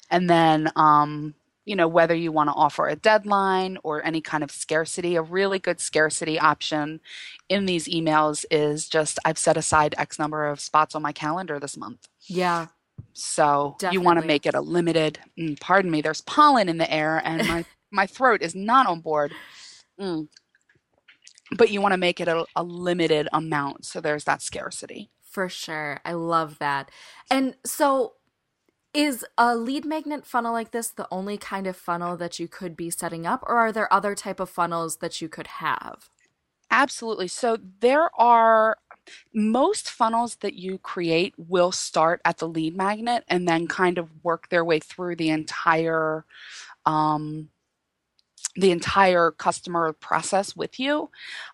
And 0.10 0.30
then, 0.30 0.72
um, 0.76 1.36
you 1.66 1.76
know, 1.76 1.88
whether 1.88 2.14
you 2.14 2.32
want 2.32 2.50
to 2.50 2.54
offer 2.54 2.88
a 2.88 2.96
deadline 2.96 3.78
or 3.84 4.06
any 4.06 4.22
kind 4.22 4.44
of 4.44 4.52
scarcity, 4.52 5.16
a 5.16 5.22
really 5.22 5.60
good 5.60 5.80
scarcity 5.80 6.40
option 6.40 7.00
in 7.50 7.66
these 7.66 7.88
emails 7.88 8.46
is 8.52 8.90
just 8.90 9.20
I've 9.24 9.38
set 9.38 9.58
aside 9.58 9.96
X 9.98 10.20
number 10.20 10.46
of 10.48 10.60
spots 10.60 10.96
on 10.96 11.02
my 11.02 11.12
calendar 11.12 11.60
this 11.60 11.78
month. 11.78 12.08
Yeah. 12.26 12.68
So 13.14 13.78
you 13.92 14.02
want 14.02 14.20
to 14.20 14.26
make 14.26 14.46
it 14.46 14.56
a 14.56 14.62
limited, 14.62 15.20
mm, 15.40 15.60
pardon 15.60 15.92
me, 15.92 16.02
there's 16.02 16.22
pollen 16.22 16.70
in 16.70 16.78
the 16.78 16.92
air 16.92 17.22
and 17.24 17.48
my, 17.48 17.66
my 17.92 18.08
throat 18.08 18.42
is 18.42 18.56
not 18.56 18.88
on 18.88 19.00
board. 19.00 19.34
Mm. 20.00 20.28
But 21.56 21.70
you 21.70 21.82
want 21.82 21.94
to 21.94 21.98
make 21.98 22.20
it 22.20 22.28
a, 22.28 22.46
a 22.56 22.64
limited 22.64 23.28
amount. 23.32 23.86
So 23.86 24.02
there's 24.02 24.24
that 24.24 24.42
scarcity. 24.42 25.12
For 25.24 25.50
sure. 25.50 26.00
I 26.04 26.14
love 26.14 26.60
that. 26.60 26.90
And 27.30 27.56
so 27.66 28.14
is 28.94 29.26
a 29.38 29.56
lead 29.56 29.86
magnet 29.86 30.26
funnel 30.26 30.54
like 30.54 30.72
this 30.72 30.90
the 30.90 31.08
only 31.12 31.38
kind 31.38 31.68
of 31.68 31.76
funnel 31.76 32.16
that 32.18 32.40
you 32.40 32.48
could 32.48 32.76
be 32.76 32.90
setting 32.90 33.26
up 33.26 33.44
or 33.48 33.58
are 33.58 33.72
there 33.72 33.92
other 33.94 34.16
type 34.16 34.40
of 34.40 34.50
funnels 34.50 34.98
that 34.98 35.22
you 35.22 35.30
could 35.30 35.48
have? 35.48 36.10
Absolutely. 36.72 37.28
So 37.28 37.58
there 37.82 38.10
are 38.20 38.78
most 39.34 39.90
funnels 39.90 40.36
that 40.38 40.56
you 40.56 40.78
create 40.80 41.34
will 41.38 41.72
start 41.72 42.22
at 42.26 42.38
the 42.38 42.48
lead 42.48 42.76
magnet 42.76 43.24
and 43.28 43.48
then 43.48 43.68
kind 43.68 43.98
of 43.98 44.10
work 44.24 44.50
their 44.50 44.66
way 44.66 44.80
through 44.80 45.16
the 45.18 45.30
entire 45.30 46.26
um, 46.86 47.50
the 48.56 48.72
entire 48.72 49.32
customer 49.32 49.94
process 49.94 50.56
with 50.56 50.80
you. 50.80 51.10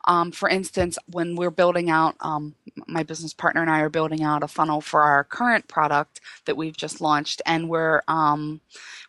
Um, 0.05 0.31
for 0.31 0.49
instance, 0.49 0.97
when 1.11 1.35
we're 1.35 1.49
building 1.49 1.89
out, 1.89 2.15
um, 2.19 2.55
my 2.87 3.03
business 3.03 3.33
partner 3.33 3.61
and 3.61 3.71
I 3.71 3.79
are 3.81 3.89
building 3.89 4.23
out 4.23 4.43
a 4.43 4.47
funnel 4.47 4.81
for 4.81 5.01
our 5.01 5.23
current 5.23 5.67
product 5.67 6.19
that 6.45 6.57
we've 6.57 6.75
just 6.75 7.01
launched, 7.01 7.41
and 7.45 7.69
we're 7.69 8.01
um, 8.07 8.59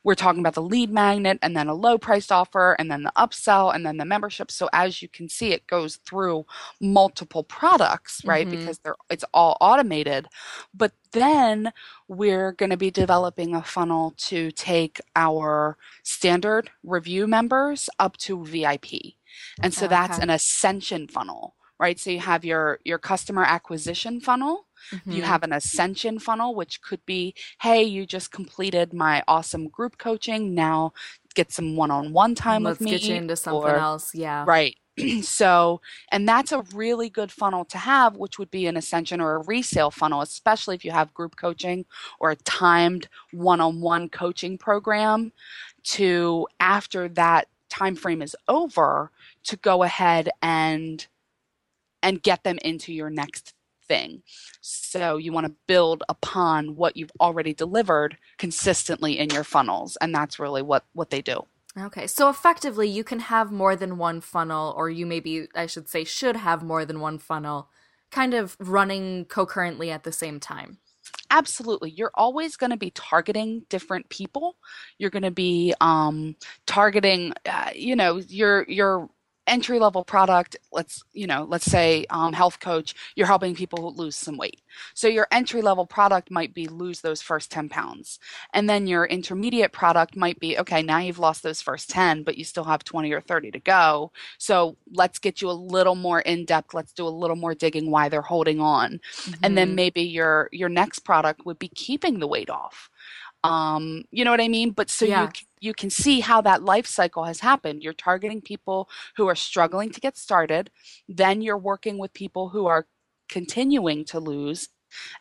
we're 0.02 0.14
talking 0.14 0.40
about 0.40 0.54
the 0.54 0.62
lead 0.62 0.90
magnet, 0.90 1.38
and 1.42 1.56
then 1.56 1.68
a 1.68 1.74
low 1.74 1.98
priced 1.98 2.32
offer, 2.32 2.74
and 2.78 2.90
then 2.90 3.02
the 3.02 3.12
upsell, 3.16 3.74
and 3.74 3.84
then 3.84 3.98
the 3.98 4.04
membership. 4.04 4.50
So 4.50 4.68
as 4.72 5.02
you 5.02 5.08
can 5.08 5.28
see, 5.28 5.52
it 5.52 5.66
goes 5.66 5.96
through 5.96 6.46
multiple 6.80 7.44
products, 7.44 8.22
right? 8.24 8.46
Mhm. 8.46 8.50
Because 8.50 8.78
they're 8.78 8.96
it's 9.10 9.24
all 9.34 9.56
automated. 9.60 10.26
But 10.72 10.92
then 11.12 11.72
we're 12.08 12.52
going 12.52 12.70
to 12.70 12.76
be 12.76 12.90
developing 12.90 13.54
a 13.54 13.62
funnel 13.62 14.14
to 14.16 14.50
take 14.52 15.00
our 15.16 15.76
standard 16.02 16.70
review 16.82 17.26
members 17.26 17.90
up 17.98 18.16
to 18.18 18.44
VIP. 18.44 19.16
And 19.62 19.74
so 19.74 19.86
that's 19.86 20.18
an 20.18 20.30
ascension 20.30 21.06
funnel, 21.08 21.54
right? 21.78 21.98
So 21.98 22.10
you 22.10 22.20
have 22.20 22.44
your 22.44 22.78
your 22.84 22.98
customer 22.98 23.44
acquisition 23.44 24.20
funnel 24.20 24.66
Mm-hmm. 24.92 25.12
You 25.12 25.22
have 25.22 25.42
an 25.42 25.52
ascension 25.52 26.18
funnel, 26.18 26.54
which 26.54 26.82
could 26.82 27.04
be, 27.06 27.34
hey, 27.60 27.82
you 27.82 28.06
just 28.06 28.32
completed 28.32 28.92
my 28.92 29.22
awesome 29.28 29.68
group 29.68 29.98
coaching. 29.98 30.54
Now 30.54 30.92
get 31.34 31.52
some 31.52 31.76
one-on-one 31.76 32.34
time 32.34 32.64
Let's 32.64 32.78
with 32.78 32.86
me. 32.86 32.92
Let's 32.92 33.04
get 33.04 33.10
you 33.10 33.16
into 33.16 33.36
something 33.36 33.70
or, 33.70 33.76
else. 33.76 34.14
Yeah. 34.14 34.44
Right. 34.46 34.76
so, 35.22 35.80
and 36.10 36.28
that's 36.28 36.52
a 36.52 36.62
really 36.74 37.08
good 37.08 37.30
funnel 37.30 37.64
to 37.66 37.78
have, 37.78 38.16
which 38.16 38.38
would 38.38 38.50
be 38.50 38.66
an 38.66 38.76
ascension 38.76 39.20
or 39.20 39.36
a 39.36 39.44
resale 39.44 39.90
funnel, 39.90 40.20
especially 40.20 40.74
if 40.74 40.84
you 40.84 40.90
have 40.90 41.14
group 41.14 41.36
coaching 41.36 41.84
or 42.18 42.30
a 42.30 42.36
timed 42.36 43.08
one 43.32 43.60
on 43.60 43.80
one 43.80 44.08
coaching 44.08 44.58
program 44.58 45.32
to 45.82 46.46
after 46.58 47.08
that 47.08 47.48
time 47.68 47.94
frame 47.94 48.20
is 48.20 48.36
over 48.48 49.10
to 49.44 49.56
go 49.56 49.82
ahead 49.82 50.28
and 50.42 51.06
and 52.02 52.22
get 52.22 52.42
them 52.44 52.58
into 52.64 52.92
your 52.92 53.10
next 53.10 53.54
thing. 53.90 54.22
So 54.60 55.16
you 55.16 55.32
want 55.32 55.46
to 55.48 55.54
build 55.66 56.04
upon 56.08 56.76
what 56.76 56.96
you've 56.96 57.12
already 57.20 57.52
delivered 57.52 58.16
consistently 58.38 59.18
in 59.18 59.30
your 59.30 59.44
funnels 59.44 59.96
and 60.00 60.14
that's 60.14 60.38
really 60.38 60.62
what 60.62 60.84
what 60.92 61.10
they 61.10 61.20
do. 61.20 61.44
Okay, 61.78 62.06
so 62.06 62.28
effectively, 62.28 62.88
you 62.88 63.04
can 63.04 63.20
have 63.20 63.52
more 63.52 63.76
than 63.76 63.96
one 63.96 64.20
funnel, 64.20 64.74
or 64.76 64.90
you 64.90 65.06
maybe, 65.06 65.46
I 65.54 65.66
should 65.66 65.88
say, 65.88 66.02
should 66.02 66.34
have 66.34 66.64
more 66.64 66.84
than 66.84 66.98
one 66.98 67.18
funnel 67.18 67.68
kind 68.10 68.34
of 68.34 68.56
running 68.58 69.24
concurrently 69.26 69.90
at 69.92 70.02
the 70.02 70.10
same 70.10 70.40
time. 70.40 70.78
Absolutely. 71.30 71.90
You're 71.90 72.10
always 72.14 72.56
going 72.56 72.70
to 72.70 72.76
be 72.76 72.90
targeting 72.90 73.64
different 73.68 74.08
people. 74.08 74.56
You're 74.98 75.10
going 75.10 75.22
to 75.22 75.30
be 75.30 75.72
um, 75.80 76.34
targeting, 76.66 77.34
uh, 77.46 77.70
you 77.74 77.94
know, 77.94 78.16
your 78.16 78.64
your 78.68 79.08
entry 79.50 79.80
level 79.80 80.04
product 80.04 80.56
let's 80.70 81.02
you 81.12 81.26
know 81.26 81.44
let's 81.48 81.64
say 81.64 82.06
um, 82.08 82.32
health 82.32 82.60
coach 82.60 82.94
you're 83.16 83.26
helping 83.26 83.52
people 83.54 83.92
lose 83.94 84.14
some 84.14 84.36
weight 84.36 84.62
so 84.94 85.08
your 85.08 85.26
entry 85.32 85.60
level 85.60 85.84
product 85.84 86.30
might 86.30 86.54
be 86.54 86.68
lose 86.68 87.00
those 87.00 87.20
first 87.20 87.50
10 87.50 87.68
pounds 87.68 88.20
and 88.54 88.70
then 88.70 88.86
your 88.86 89.04
intermediate 89.04 89.72
product 89.72 90.16
might 90.16 90.38
be 90.38 90.56
okay 90.56 90.82
now 90.82 90.98
you've 90.98 91.18
lost 91.18 91.42
those 91.42 91.60
first 91.60 91.90
10 91.90 92.22
but 92.22 92.38
you 92.38 92.44
still 92.44 92.62
have 92.62 92.84
20 92.84 93.12
or 93.12 93.20
30 93.20 93.50
to 93.50 93.58
go 93.58 94.12
so 94.38 94.76
let's 94.92 95.18
get 95.18 95.42
you 95.42 95.50
a 95.50 95.52
little 95.52 95.96
more 95.96 96.20
in 96.20 96.44
depth 96.44 96.72
let's 96.72 96.92
do 96.92 97.06
a 97.06 97.08
little 97.08 97.36
more 97.36 97.54
digging 97.54 97.90
why 97.90 98.08
they're 98.08 98.22
holding 98.22 98.60
on 98.60 98.92
mm-hmm. 98.92 99.32
and 99.42 99.58
then 99.58 99.68
mm-hmm. 99.68 99.76
maybe 99.76 100.02
your 100.02 100.48
your 100.52 100.68
next 100.68 101.00
product 101.00 101.44
would 101.44 101.58
be 101.58 101.68
keeping 101.68 102.20
the 102.20 102.28
weight 102.28 102.50
off 102.50 102.88
um 103.42 104.04
you 104.12 104.24
know 104.24 104.30
what 104.30 104.40
i 104.40 104.48
mean 104.48 104.70
but 104.70 104.88
so 104.88 105.04
yeah. 105.04 105.24
you 105.24 105.28
you 105.60 105.74
can 105.74 105.90
see 105.90 106.20
how 106.20 106.40
that 106.40 106.62
life 106.64 106.86
cycle 106.86 107.24
has 107.24 107.40
happened. 107.40 107.82
You're 107.82 107.92
targeting 107.92 108.40
people 108.40 108.88
who 109.16 109.28
are 109.28 109.34
struggling 109.34 109.90
to 109.90 110.00
get 110.00 110.16
started 110.16 110.70
then 111.08 111.42
you're 111.42 111.58
working 111.58 111.98
with 111.98 112.12
people 112.12 112.48
who 112.48 112.66
are 112.66 112.86
continuing 113.28 114.04
to 114.04 114.18
lose 114.18 114.68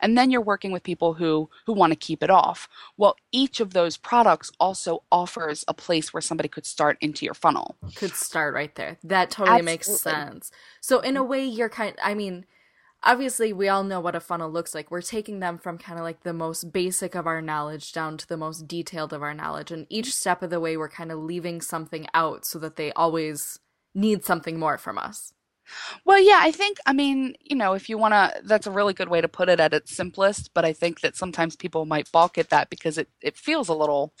and 0.00 0.18
then 0.18 0.30
you're 0.30 0.40
working 0.40 0.72
with 0.72 0.82
people 0.82 1.14
who 1.14 1.48
who 1.66 1.72
want 1.72 1.92
to 1.92 1.96
keep 1.96 2.22
it 2.22 2.30
off. 2.30 2.68
Well 2.96 3.16
each 3.32 3.60
of 3.60 3.72
those 3.72 3.96
products 3.96 4.50
also 4.58 5.04
offers 5.12 5.64
a 5.68 5.74
place 5.74 6.12
where 6.12 6.20
somebody 6.20 6.48
could 6.48 6.66
start 6.66 6.98
into 7.00 7.24
your 7.24 7.34
funnel. 7.34 7.76
Could 7.94 8.14
start 8.14 8.54
right 8.54 8.74
there. 8.74 8.98
That 9.04 9.30
totally 9.30 9.58
Absolutely. 9.58 9.72
makes 9.72 10.00
sense. 10.00 10.50
So 10.80 11.00
in 11.00 11.16
a 11.16 11.20
mm-hmm. 11.20 11.30
way 11.30 11.44
you're 11.44 11.68
kind 11.68 11.94
i 12.02 12.14
mean 12.14 12.46
obviously 13.02 13.52
we 13.52 13.68
all 13.68 13.84
know 13.84 14.00
what 14.00 14.14
a 14.14 14.20
funnel 14.20 14.50
looks 14.50 14.74
like. 14.74 14.90
We're 14.90 15.02
taking 15.02 15.40
them 15.40 15.58
from 15.58 15.78
kind 15.78 15.98
of 15.98 16.04
like 16.04 16.22
the 16.22 16.32
most 16.32 16.72
basic 16.72 17.14
of 17.14 17.26
our 17.26 17.40
knowledge 17.40 17.92
down 17.92 18.16
to 18.18 18.26
the 18.26 18.36
most 18.36 18.66
detailed 18.66 19.12
of 19.12 19.22
our 19.22 19.34
knowledge 19.34 19.70
and 19.70 19.86
each 19.88 20.14
step 20.14 20.42
of 20.42 20.50
the 20.50 20.60
way 20.60 20.76
we're 20.76 20.88
kind 20.88 21.12
of 21.12 21.18
leaving 21.18 21.60
something 21.60 22.06
out 22.14 22.44
so 22.44 22.58
that 22.58 22.76
they 22.76 22.92
always 22.92 23.58
need 23.94 24.24
something 24.24 24.58
more 24.58 24.78
from 24.78 24.98
us 24.98 25.32
well, 26.04 26.20
yeah, 26.20 26.38
I 26.40 26.50
think, 26.50 26.78
I 26.86 26.92
mean, 26.92 27.34
you 27.40 27.56
know, 27.56 27.74
if 27.74 27.88
you 27.88 27.98
want 27.98 28.14
to, 28.14 28.42
that's 28.44 28.66
a 28.66 28.70
really 28.70 28.94
good 28.94 29.08
way 29.08 29.20
to 29.20 29.28
put 29.28 29.48
it 29.48 29.60
at 29.60 29.74
its 29.74 29.94
simplest, 29.94 30.52
but 30.54 30.64
I 30.64 30.72
think 30.72 31.00
that 31.00 31.16
sometimes 31.16 31.56
people 31.56 31.86
might 31.86 32.10
balk 32.12 32.38
at 32.38 32.50
that 32.50 32.70
because 32.70 32.98
it, 32.98 33.08
it 33.20 33.36
feels 33.36 33.68
a 33.68 33.74
little 33.74 34.12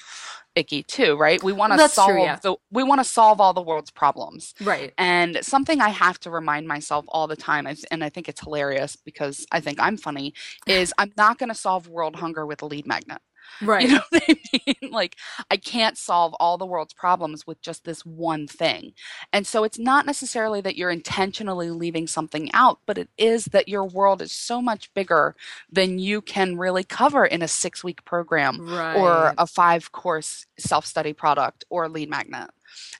icky 0.54 0.82
too, 0.82 1.16
right? 1.16 1.42
We 1.42 1.52
want 1.52 1.72
to 1.72 1.88
solve 1.88 2.10
true, 2.10 2.22
yeah. 2.22 2.36
the, 2.36 2.56
we 2.70 2.82
want 2.82 3.00
to 3.00 3.04
solve 3.04 3.40
all 3.40 3.52
the 3.52 3.62
world's 3.62 3.90
problems. 3.90 4.54
Right. 4.60 4.92
And 4.98 5.38
something 5.42 5.80
I 5.80 5.90
have 5.90 6.18
to 6.20 6.30
remind 6.30 6.66
myself 6.66 7.04
all 7.08 7.26
the 7.26 7.36
time, 7.36 7.66
and 7.90 8.04
I 8.04 8.08
think 8.08 8.28
it's 8.28 8.40
hilarious 8.40 8.96
because 8.96 9.46
I 9.52 9.60
think 9.60 9.78
I'm 9.80 9.96
funny, 9.96 10.34
is 10.66 10.92
I'm 10.98 11.12
not 11.16 11.38
going 11.38 11.50
to 11.50 11.54
solve 11.54 11.88
world 11.88 12.16
hunger 12.16 12.46
with 12.46 12.62
a 12.62 12.66
lead 12.66 12.86
magnet. 12.86 13.20
Right. 13.62 13.82
You 13.82 13.94
know 13.94 14.02
what 14.10 14.22
I 14.28 14.36
mean? 14.66 14.92
like, 14.92 15.16
I 15.50 15.56
can't 15.56 15.96
solve 15.96 16.34
all 16.40 16.58
the 16.58 16.66
world's 16.66 16.94
problems 16.94 17.46
with 17.46 17.60
just 17.60 17.84
this 17.84 18.04
one 18.04 18.46
thing. 18.46 18.92
And 19.32 19.46
so 19.46 19.64
it's 19.64 19.78
not 19.78 20.06
necessarily 20.06 20.60
that 20.62 20.76
you're 20.76 20.90
intentionally 20.90 21.70
leaving 21.70 22.06
something 22.06 22.50
out, 22.52 22.78
but 22.86 22.98
it 22.98 23.08
is 23.18 23.46
that 23.46 23.68
your 23.68 23.84
world 23.84 24.22
is 24.22 24.32
so 24.32 24.60
much 24.60 24.92
bigger 24.94 25.36
than 25.70 25.98
you 25.98 26.20
can 26.20 26.56
really 26.56 26.84
cover 26.84 27.24
in 27.24 27.42
a 27.42 27.48
six 27.48 27.84
week 27.84 28.04
program 28.04 28.68
right. 28.68 28.96
or 28.96 29.34
a 29.38 29.46
five 29.46 29.92
course 29.92 30.46
self 30.58 30.86
study 30.86 31.12
product 31.12 31.64
or 31.70 31.88
lead 31.88 32.10
magnet. 32.10 32.50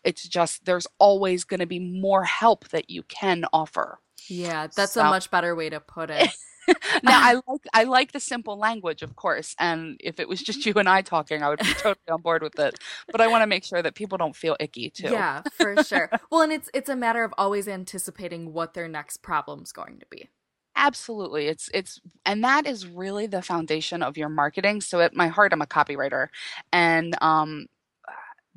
It's 0.05 0.27
just 0.27 0.65
there's 0.65 0.87
always 0.99 1.45
going 1.45 1.61
to 1.61 1.67
be 1.67 1.79
more 1.79 2.25
help 2.25 2.69
that 2.69 2.91
you 2.91 3.03
can 3.05 3.45
offer. 3.53 3.99
Yeah, 4.29 4.69
that's 4.75 4.93
so. 4.93 5.03
a 5.03 5.05
much 5.05 5.31
better 5.31 5.55
way 5.55 5.71
to 5.71 5.81
put 5.81 6.11
it. 6.11 6.31
now 7.03 7.21
I 7.21 7.41
like 7.47 7.67
I 7.73 7.85
like 7.85 8.13
the 8.13 8.21
simple 8.21 8.59
language, 8.59 9.03
of 9.03 9.17
course, 9.17 9.55
and 9.59 10.01
if 10.03 10.21
it 10.21 10.29
was 10.29 10.43
just 10.43 10.65
you 10.67 10.75
and 10.75 10.89
I 10.89 11.03
talking, 11.03 11.43
I 11.43 11.49
would 11.49 11.61
be 11.61 11.73
totally 11.75 12.09
on 12.11 12.23
board 12.23 12.43
with 12.43 12.59
it. 12.59 12.79
But 13.11 13.21
I 13.21 13.29
want 13.29 13.43
to 13.43 13.47
make 13.47 13.65
sure 13.65 13.83
that 13.83 13.95
people 13.95 14.19
don't 14.19 14.37
feel 14.37 14.57
icky 14.61 14.91
too. 14.91 15.11
Yeah, 15.11 15.43
for 15.53 15.83
sure. 15.83 16.11
well, 16.31 16.43
and 16.43 16.53
it's 16.53 16.71
it's 16.75 16.89
a 16.89 16.97
matter 16.97 17.25
of 17.25 17.35
always 17.39 17.69
anticipating 17.69 18.53
what 18.53 18.75
their 18.75 18.89
next 18.89 19.19
problem's 19.19 19.73
going 19.73 19.99
to 19.99 20.07
be. 20.11 20.29
Absolutely. 20.77 21.47
It's 21.47 21.69
it's 21.75 22.01
and 22.25 22.43
that 22.45 22.67
is 22.67 22.87
really 22.87 23.27
the 23.27 23.43
foundation 23.43 24.03
of 24.03 24.17
your 24.17 24.29
marketing. 24.29 24.81
So 24.81 25.01
at 25.01 25.15
my 25.15 25.29
heart 25.29 25.53
I'm 25.53 25.63
a 25.63 25.67
copywriter 25.67 26.29
and 26.73 27.15
um 27.23 27.67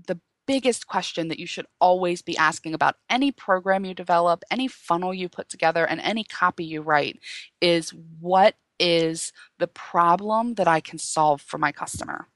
the 0.08 0.20
biggest 0.46 0.88
question 0.88 1.28
that 1.28 1.40
you 1.40 1.48
should 1.48 1.66
always 1.80 2.22
be 2.22 2.38
asking 2.38 2.74
about 2.74 2.96
any 3.10 3.32
program 3.32 3.86
you 3.86 3.94
develop, 3.94 4.44
any 4.52 4.68
funnel 4.68 5.14
you 5.14 5.30
put 5.30 5.50
together, 5.50 5.86
and 5.86 6.02
any 6.02 6.24
copy 6.24 6.66
you 6.66 6.82
write 6.82 7.20
is 7.62 7.94
what 8.20 8.56
is 8.80 9.32
the 9.60 9.68
problem 9.68 10.56
that 10.56 10.68
I 10.68 10.80
can 10.80 11.00
solve 11.00 11.42
for 11.42 11.58
my 11.58 11.72
customer? 11.72 12.28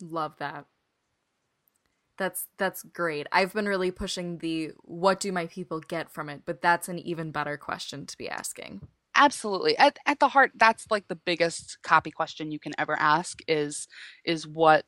Love 0.00 0.34
that. 0.38 0.66
That's 2.18 2.46
that's 2.56 2.82
great. 2.82 3.26
I've 3.30 3.52
been 3.52 3.66
really 3.66 3.90
pushing 3.90 4.38
the 4.38 4.72
what 4.82 5.20
do 5.20 5.32
my 5.32 5.46
people 5.46 5.80
get 5.80 6.10
from 6.10 6.28
it, 6.28 6.42
but 6.46 6.62
that's 6.62 6.88
an 6.88 6.98
even 6.98 7.30
better 7.30 7.56
question 7.56 8.06
to 8.06 8.16
be 8.16 8.28
asking. 8.28 8.82
Absolutely. 9.14 9.76
At 9.76 9.98
at 10.06 10.20
the 10.20 10.28
heart 10.28 10.52
that's 10.54 10.86
like 10.90 11.08
the 11.08 11.16
biggest 11.16 11.78
copy 11.82 12.10
question 12.10 12.50
you 12.50 12.58
can 12.58 12.72
ever 12.78 12.96
ask 12.98 13.40
is 13.48 13.86
is 14.24 14.46
what 14.46 14.84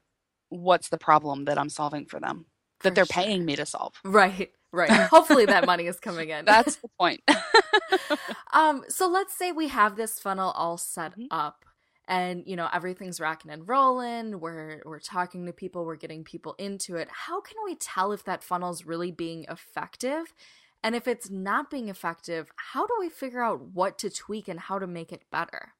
what's 0.51 0.89
the 0.89 0.99
problem 0.99 1.45
that 1.47 1.59
I'm 1.59 1.69
solving 1.69 2.07
for 2.07 2.21
them? 2.21 2.47
That 2.83 2.95
they're 2.95 3.05
sure. 3.05 3.23
paying 3.23 3.45
me 3.45 3.57
to 3.57 3.67
solve. 3.67 3.95
Right. 4.05 4.53
Right. 4.73 4.91
Hopefully 5.11 5.47
that 5.47 5.67
money 5.67 5.87
is 5.87 5.99
coming 5.99 6.31
in. 6.31 6.45
That's 6.45 6.77
the 6.77 6.89
point. 6.99 7.23
um 8.53 8.85
so 8.89 9.09
let's 9.09 9.37
say 9.37 9.53
we 9.53 9.69
have 9.69 9.97
this 9.97 10.19
funnel 10.19 10.51
all 10.53 10.77
set 10.77 11.13
mm-hmm. 11.13 11.27
up 11.31 11.65
and 12.07 12.45
you 12.47 12.57
know 12.57 12.69
everything's 12.73 13.21
rocking 13.21 13.51
and 13.51 13.69
rolling 13.69 14.41
we're 14.41 14.83
we're 14.85 14.99
talking 14.99 15.47
to 15.47 15.53
people 15.53 15.85
we're 15.85 15.97
getting 15.97 16.25
people 16.25 16.55
into 16.59 16.97
it 16.97 17.09
how 17.11 17.41
can 17.41 17.57
we 17.65 17.75
tell 17.75 18.13
if 18.13 18.25
that 18.25 18.43
funnel's 18.43 18.85
really 18.85 19.11
being 19.11 19.45
effective 19.49 20.35
and 20.83 20.95
if 20.95 21.07
it's 21.07 21.31
not 21.31 21.71
being 21.71 21.89
effective 21.89 22.51
how 22.73 22.87
do 22.87 22.95
we 22.99 23.09
figure 23.09 23.43
out 23.43 23.61
what 23.73 23.99
to 23.99 24.11
tweak 24.11 24.49
and 24.49 24.61
how 24.61 24.79
to 24.79 24.87
make 24.87 25.13
it 25.13 25.23
better 25.31 25.75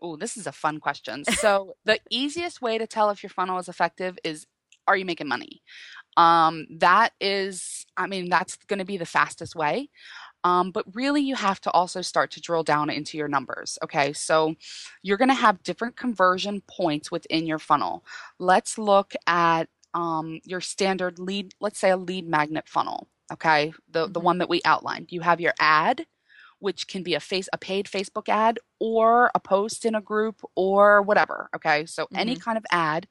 Oh, 0.00 0.16
this 0.16 0.36
is 0.36 0.46
a 0.46 0.52
fun 0.52 0.78
question. 0.78 1.24
So, 1.34 1.76
the 1.84 1.98
easiest 2.10 2.62
way 2.62 2.78
to 2.78 2.86
tell 2.86 3.10
if 3.10 3.22
your 3.22 3.30
funnel 3.30 3.58
is 3.58 3.68
effective 3.68 4.18
is 4.22 4.46
are 4.86 4.96
you 4.96 5.04
making 5.04 5.28
money? 5.28 5.62
Um, 6.16 6.66
that 6.78 7.12
is, 7.20 7.86
I 7.96 8.06
mean, 8.06 8.28
that's 8.28 8.56
going 8.66 8.78
to 8.78 8.84
be 8.84 8.96
the 8.96 9.06
fastest 9.06 9.56
way. 9.56 9.88
Um, 10.44 10.72
but 10.72 10.84
really, 10.94 11.22
you 11.22 11.34
have 11.36 11.60
to 11.62 11.70
also 11.70 12.02
start 12.02 12.30
to 12.32 12.40
drill 12.40 12.62
down 12.62 12.90
into 12.90 13.16
your 13.16 13.28
numbers. 13.28 13.78
Okay, 13.82 14.12
so 14.12 14.54
you're 15.02 15.16
going 15.16 15.28
to 15.28 15.34
have 15.34 15.62
different 15.62 15.96
conversion 15.96 16.62
points 16.68 17.10
within 17.10 17.46
your 17.46 17.58
funnel. 17.58 18.04
Let's 18.38 18.76
look 18.76 19.14
at 19.26 19.68
um, 19.94 20.40
your 20.44 20.60
standard 20.60 21.18
lead, 21.18 21.54
let's 21.60 21.78
say 21.78 21.90
a 21.90 21.96
lead 21.96 22.28
magnet 22.28 22.68
funnel. 22.68 23.08
Okay, 23.32 23.72
the, 23.90 24.04
mm-hmm. 24.04 24.12
the 24.12 24.20
one 24.20 24.38
that 24.38 24.50
we 24.50 24.60
outlined. 24.66 25.10
You 25.10 25.22
have 25.22 25.40
your 25.40 25.54
ad, 25.58 26.04
which 26.58 26.88
can 26.88 27.02
be 27.02 27.14
a 27.14 27.20
face 27.20 27.48
a 27.52 27.58
paid 27.58 27.86
Facebook 27.86 28.28
ad 28.28 28.58
or 28.80 29.30
a 29.34 29.40
post 29.40 29.84
in 29.84 29.94
a 29.94 30.00
group 30.00 30.40
or 30.54 31.02
whatever. 31.02 31.48
Okay. 31.54 31.86
So 31.86 32.04
mm-hmm. 32.04 32.16
any 32.16 32.36
kind 32.36 32.58
of 32.58 32.64
ad 32.70 33.06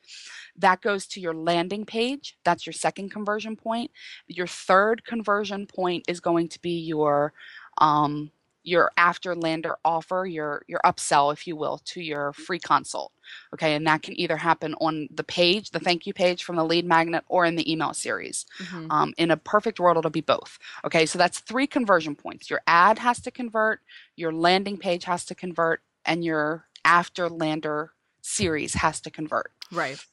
that 0.57 0.81
goes 0.81 1.07
to 1.07 1.19
your 1.19 1.33
landing 1.33 1.85
page. 1.85 2.37
That's 2.43 2.65
your 2.65 2.73
second 2.73 3.09
conversion 3.09 3.55
point. 3.55 3.91
Your 4.27 4.47
third 4.47 5.05
conversion 5.05 5.65
point 5.65 6.05
is 6.07 6.19
going 6.19 6.49
to 6.49 6.61
be 6.61 6.79
your 6.79 7.33
um, 7.79 8.31
your 8.63 8.91
after 8.95 9.35
lander 9.35 9.75
offer, 9.83 10.25
your 10.25 10.63
your 10.67 10.79
upsell, 10.85 11.33
if 11.33 11.45
you 11.45 11.55
will, 11.55 11.79
to 11.85 12.01
your 12.01 12.33
free 12.33 12.59
consult. 12.59 13.11
Okay, 13.53 13.75
and 13.75 13.85
that 13.87 14.01
can 14.01 14.17
either 14.19 14.37
happen 14.37 14.73
on 14.75 15.07
the 15.13 15.23
page, 15.23 15.71
the 15.71 15.79
thank 15.79 16.05
you 16.05 16.13
page 16.13 16.43
from 16.43 16.55
the 16.55 16.63
lead 16.63 16.85
magnet, 16.85 17.23
or 17.27 17.45
in 17.45 17.55
the 17.55 17.71
email 17.71 17.93
series. 17.93 18.45
Mm-hmm. 18.59 18.91
Um, 18.91 19.13
in 19.17 19.31
a 19.31 19.37
perfect 19.37 19.79
world, 19.79 19.97
it'll 19.97 20.11
be 20.11 20.21
both. 20.21 20.57
Okay, 20.85 21.05
so 21.05 21.17
that's 21.17 21.39
three 21.39 21.67
conversion 21.67 22.15
points. 22.15 22.49
Your 22.49 22.61
ad 22.67 22.99
has 22.99 23.19
to 23.21 23.31
convert, 23.31 23.81
your 24.15 24.31
landing 24.31 24.77
page 24.77 25.03
has 25.05 25.25
to 25.25 25.35
convert, 25.35 25.81
and 26.05 26.23
your 26.23 26.65
after 26.85 27.29
lander 27.29 27.93
series 28.21 28.75
has 28.75 29.01
to 29.01 29.11
convert. 29.11 29.51
Right. 29.71 30.03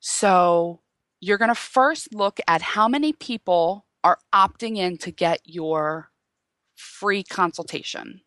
So 0.00 0.80
you're 1.20 1.38
going 1.38 1.48
to 1.48 1.54
first 1.54 2.14
look 2.14 2.38
at 2.46 2.62
how 2.62 2.88
many 2.88 3.12
people 3.12 3.86
are 4.04 4.18
opting 4.34 4.76
in 4.76 4.98
to 4.98 5.10
get 5.10 5.40
your 5.44 6.10
free 6.76 7.22
consultation. 7.22 8.20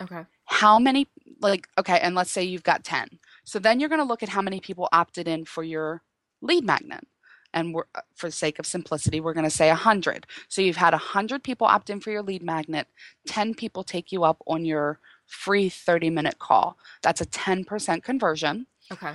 Okay. 0.00 0.24
How 0.46 0.78
many, 0.78 1.06
like, 1.40 1.68
okay, 1.78 1.98
and 2.00 2.14
let's 2.14 2.32
say 2.32 2.42
you've 2.42 2.64
got 2.64 2.84
10. 2.84 3.20
So 3.44 3.58
then 3.58 3.78
you're 3.78 3.88
going 3.88 4.00
to 4.00 4.06
look 4.06 4.22
at 4.22 4.28
how 4.30 4.42
many 4.42 4.60
people 4.60 4.88
opted 4.92 5.28
in 5.28 5.44
for 5.44 5.62
your 5.62 6.02
lead 6.42 6.64
magnet. 6.64 7.06
And 7.52 7.72
we're, 7.72 7.84
uh, 7.94 8.00
for 8.16 8.26
the 8.26 8.32
sake 8.32 8.58
of 8.58 8.66
simplicity, 8.66 9.20
we're 9.20 9.32
going 9.32 9.44
to 9.44 9.50
say 9.50 9.68
100. 9.68 10.26
So 10.48 10.60
you've 10.60 10.76
had 10.76 10.92
100 10.92 11.44
people 11.44 11.68
opt 11.68 11.88
in 11.88 12.00
for 12.00 12.10
your 12.10 12.22
lead 12.22 12.42
magnet, 12.42 12.88
10 13.28 13.54
people 13.54 13.84
take 13.84 14.10
you 14.10 14.24
up 14.24 14.42
on 14.46 14.64
your 14.64 14.98
free 15.26 15.68
30 15.68 16.10
minute 16.10 16.38
call. 16.38 16.76
That's 17.02 17.20
a 17.20 17.26
10% 17.26 18.02
conversion. 18.02 18.66
Okay. 18.92 19.12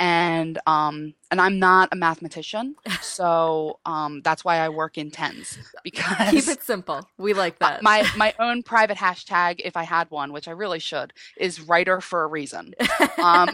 And 0.00 0.58
um 0.66 1.14
and 1.30 1.40
I'm 1.40 1.58
not 1.58 1.88
a 1.92 1.96
mathematician, 1.96 2.76
so 3.00 3.80
um 3.84 4.22
that's 4.22 4.44
why 4.44 4.58
I 4.58 4.68
work 4.68 4.96
in 4.96 5.10
tens 5.10 5.58
because 5.82 6.30
Keep 6.30 6.48
it 6.48 6.62
simple. 6.62 7.08
We 7.18 7.34
like 7.34 7.58
that. 7.58 7.82
my 7.82 8.08
my 8.16 8.34
own 8.40 8.62
private 8.62 8.96
hashtag, 8.96 9.60
if 9.64 9.76
I 9.76 9.82
had 9.82 10.10
one, 10.10 10.32
which 10.32 10.46
I 10.48 10.52
really 10.52 10.78
should, 10.78 11.12
is 11.36 11.60
writer 11.60 12.00
for 12.00 12.22
a 12.22 12.26
reason. 12.26 12.74
Um, 13.18 13.48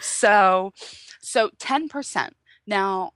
so 0.00 0.72
so 1.20 1.50
10%. 1.58 2.30
Now, 2.66 3.12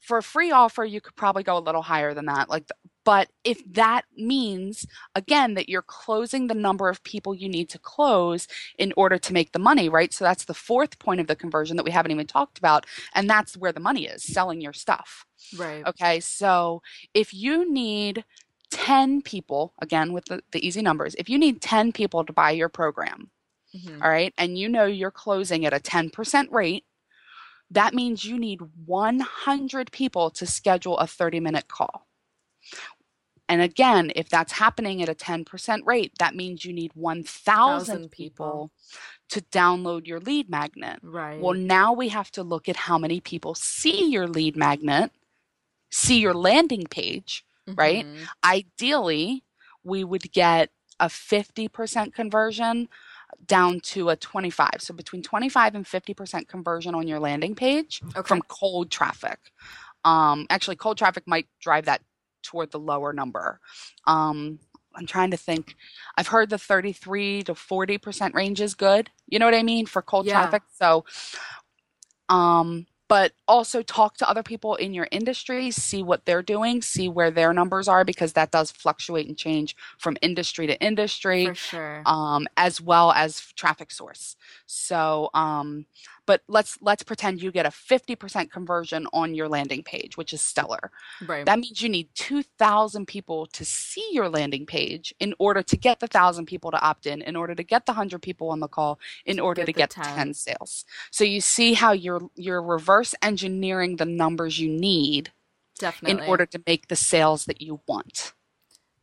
for 0.00 0.18
a 0.18 0.22
free 0.22 0.50
offer, 0.50 0.84
you 0.84 1.00
could 1.00 1.16
probably 1.16 1.42
go 1.42 1.58
a 1.58 1.60
little 1.60 1.82
higher 1.82 2.14
than 2.14 2.26
that. 2.26 2.48
Like, 2.48 2.68
but 3.06 3.30
if 3.44 3.62
that 3.72 4.02
means 4.16 4.86
again 5.14 5.54
that 5.54 5.70
you're 5.70 5.82
closing 5.82 6.48
the 6.48 6.54
number 6.54 6.90
of 6.90 7.02
people 7.04 7.34
you 7.34 7.48
need 7.48 7.70
to 7.70 7.78
close 7.78 8.48
in 8.78 8.92
order 8.96 9.18
to 9.18 9.32
make 9.32 9.52
the 9.52 9.60
money, 9.60 9.88
right? 9.88 10.12
So 10.14 10.24
that's 10.24 10.46
the 10.46 10.54
fourth 10.54 10.98
point 10.98 11.20
of 11.22 11.28
the 11.28 11.36
conversion 11.36 11.76
that 11.78 11.84
we 11.86 11.92
haven't 11.92 12.12
even 12.12 12.26
talked 12.26 12.58
about, 12.58 12.86
and 13.14 13.30
that's 13.30 13.56
where 13.56 13.72
the 13.72 13.80
money 13.80 14.06
is, 14.06 14.24
selling 14.24 14.60
your 14.60 14.74
stuff. 14.74 15.26
right. 15.52 15.88
Okay, 15.88 16.20
so 16.20 16.82
if 17.14 17.32
you 17.34 17.72
need 17.72 18.24
10 18.70 19.22
people, 19.22 19.74
again 19.82 20.12
with 20.12 20.26
the, 20.26 20.42
the 20.52 20.66
easy 20.66 20.82
numbers, 20.82 21.14
if 21.16 21.28
you 21.30 21.38
need 21.38 21.62
10 21.62 21.92
people 21.92 22.24
to 22.24 22.32
buy 22.32 22.50
your 22.52 22.68
program, 22.68 23.30
Mhm. 23.74 24.00
all 24.02 24.10
right, 24.10 24.34
and 24.38 24.58
you 24.58 24.68
know 24.68 24.86
you're 24.86 25.10
closing 25.12 25.66
at 25.66 25.74
a 25.74 25.80
10% 25.80 26.52
rate, 26.52 26.84
that 27.70 27.94
means 27.94 28.24
you 28.24 28.38
need 28.38 28.60
100 28.86 29.92
people 29.92 30.30
to 30.30 30.46
schedule 30.46 30.98
a 30.98 31.06
30 31.06 31.40
minute 31.40 31.68
call. 31.68 32.06
And 33.48 33.62
again, 33.62 34.12
if 34.16 34.28
that's 34.28 34.52
happening 34.52 35.02
at 35.02 35.08
a 35.08 35.14
10% 35.14 35.82
rate, 35.86 36.12
that 36.18 36.34
means 36.34 36.64
you 36.64 36.72
need 36.72 36.92
1,000 36.94 38.10
people. 38.10 38.70
people 38.70 38.70
to 39.30 39.40
download 39.42 40.06
your 40.06 40.20
lead 40.20 40.48
magnet. 40.50 40.98
Right. 41.02 41.40
Well, 41.40 41.54
now 41.54 41.92
we 41.92 42.08
have 42.08 42.30
to 42.32 42.42
look 42.42 42.68
at 42.68 42.76
how 42.76 42.98
many 42.98 43.20
people 43.20 43.54
see 43.54 44.10
your 44.10 44.26
lead 44.28 44.56
magnet, 44.56 45.12
see 45.90 46.20
your 46.20 46.34
landing 46.34 46.86
page. 46.86 47.44
right? 47.76 48.06
Mhm. 48.06 48.28
Ideally, 48.44 49.44
we 49.84 50.04
would 50.04 50.32
get 50.32 50.70
a 51.00 51.08
50% 51.08 52.14
conversion 52.14 52.88
down 53.46 53.80
to 53.80 54.10
a 54.10 54.16
25. 54.16 54.76
So 54.80 54.94
between 54.94 55.22
25 55.22 55.74
and 55.74 55.86
50% 55.86 56.48
conversion 56.48 56.94
on 56.94 57.08
your 57.08 57.18
landing 57.20 57.54
page 57.56 58.02
Okay. 58.16 58.26
from 58.28 58.42
cold 58.42 58.90
traffic. 58.90 59.52
Um, 60.04 60.46
actually, 60.50 60.76
cold 60.76 60.96
traffic 60.98 61.24
might 61.26 61.48
drive 61.60 61.86
that 61.86 62.02
toward 62.46 62.70
the 62.70 62.78
lower 62.78 63.12
number. 63.12 63.60
Um, 64.06 64.60
I'm 64.94 65.06
trying 65.06 65.30
to 65.32 65.36
think. 65.36 65.76
I've 66.16 66.28
heard 66.28 66.48
the 66.48 66.58
33 66.58 67.42
to 67.44 67.52
40% 67.54 68.32
range 68.32 68.60
is 68.60 68.74
good. 68.74 69.10
You 69.28 69.38
know 69.38 69.44
what 69.44 69.54
I 69.54 69.62
mean 69.62 69.86
for 69.86 70.00
cold 70.02 70.26
Yeah. 70.26 70.32
traffic. 70.40 70.62
So, 70.72 71.04
um, 72.28 72.86
but 73.08 73.32
also 73.46 73.82
talk 73.82 74.16
to 74.16 74.28
other 74.28 74.42
people 74.42 74.74
in 74.74 74.92
your 74.92 75.06
industry, 75.12 75.70
see 75.70 76.02
what 76.02 76.24
they're 76.24 76.42
doing, 76.42 76.82
see 76.82 77.08
where 77.08 77.30
their 77.30 77.52
numbers 77.52 77.86
are 77.86 78.04
because 78.04 78.32
that 78.32 78.50
does 78.50 78.72
fluctuate 78.72 79.28
and 79.28 79.38
change 79.38 79.76
from 79.98 80.16
industry 80.22 80.66
to 80.66 80.80
industry 80.82 81.46
For 81.46 81.54
sure. 81.54 82.02
um, 82.04 82.48
as 82.56 82.80
well 82.80 83.12
as 83.12 83.40
traffic 83.54 83.92
source. 83.92 84.34
So, 84.66 85.30
um, 85.34 85.86
but 86.26 86.42
let's 86.48 86.76
let's 86.80 87.02
pretend 87.02 87.40
you 87.40 87.50
get 87.50 87.66
a 87.66 87.70
50% 87.70 88.50
conversion 88.50 89.06
on 89.12 89.34
your 89.34 89.48
landing 89.48 89.82
page, 89.82 90.16
which 90.16 90.32
is 90.32 90.42
stellar. 90.42 90.90
right. 91.26 91.46
That 91.46 91.58
means 91.58 91.80
you 91.80 91.88
need 91.88 92.08
2,000 92.14 93.06
people 93.06 93.46
to 93.46 93.64
see 93.64 94.06
your 94.12 94.28
landing 94.28 94.66
page 94.66 95.14
in 95.20 95.34
order 95.38 95.62
to 95.62 95.76
get 95.76 96.00
the 96.00 96.06
1,000 96.06 96.46
people 96.46 96.70
to 96.70 96.80
opt 96.80 97.06
in, 97.06 97.22
in 97.22 97.36
order 97.36 97.54
to 97.54 97.62
get 97.62 97.86
the 97.86 97.92
100 97.92 98.20
people 98.20 98.50
on 98.50 98.60
the 98.60 98.68
call, 98.68 98.98
in 99.24 99.40
order 99.40 99.62
get 99.62 99.66
to 99.66 99.72
get 99.72 99.90
10. 99.90 100.04
10 100.04 100.34
sales. 100.34 100.84
So 101.10 101.24
you 101.24 101.40
see 101.40 101.74
how 101.74 101.92
you're 101.92 102.28
you're 102.34 102.62
reverse 102.62 103.14
engineering 103.22 103.96
the 103.96 104.04
numbers 104.04 104.58
you 104.58 104.68
need 104.68 105.32
Definitely. 105.78 106.24
in 106.24 106.28
order 106.28 106.46
to 106.46 106.62
make 106.66 106.88
the 106.88 106.96
sales 106.96 107.44
that 107.46 107.60
you 107.60 107.80
want. 107.86 108.32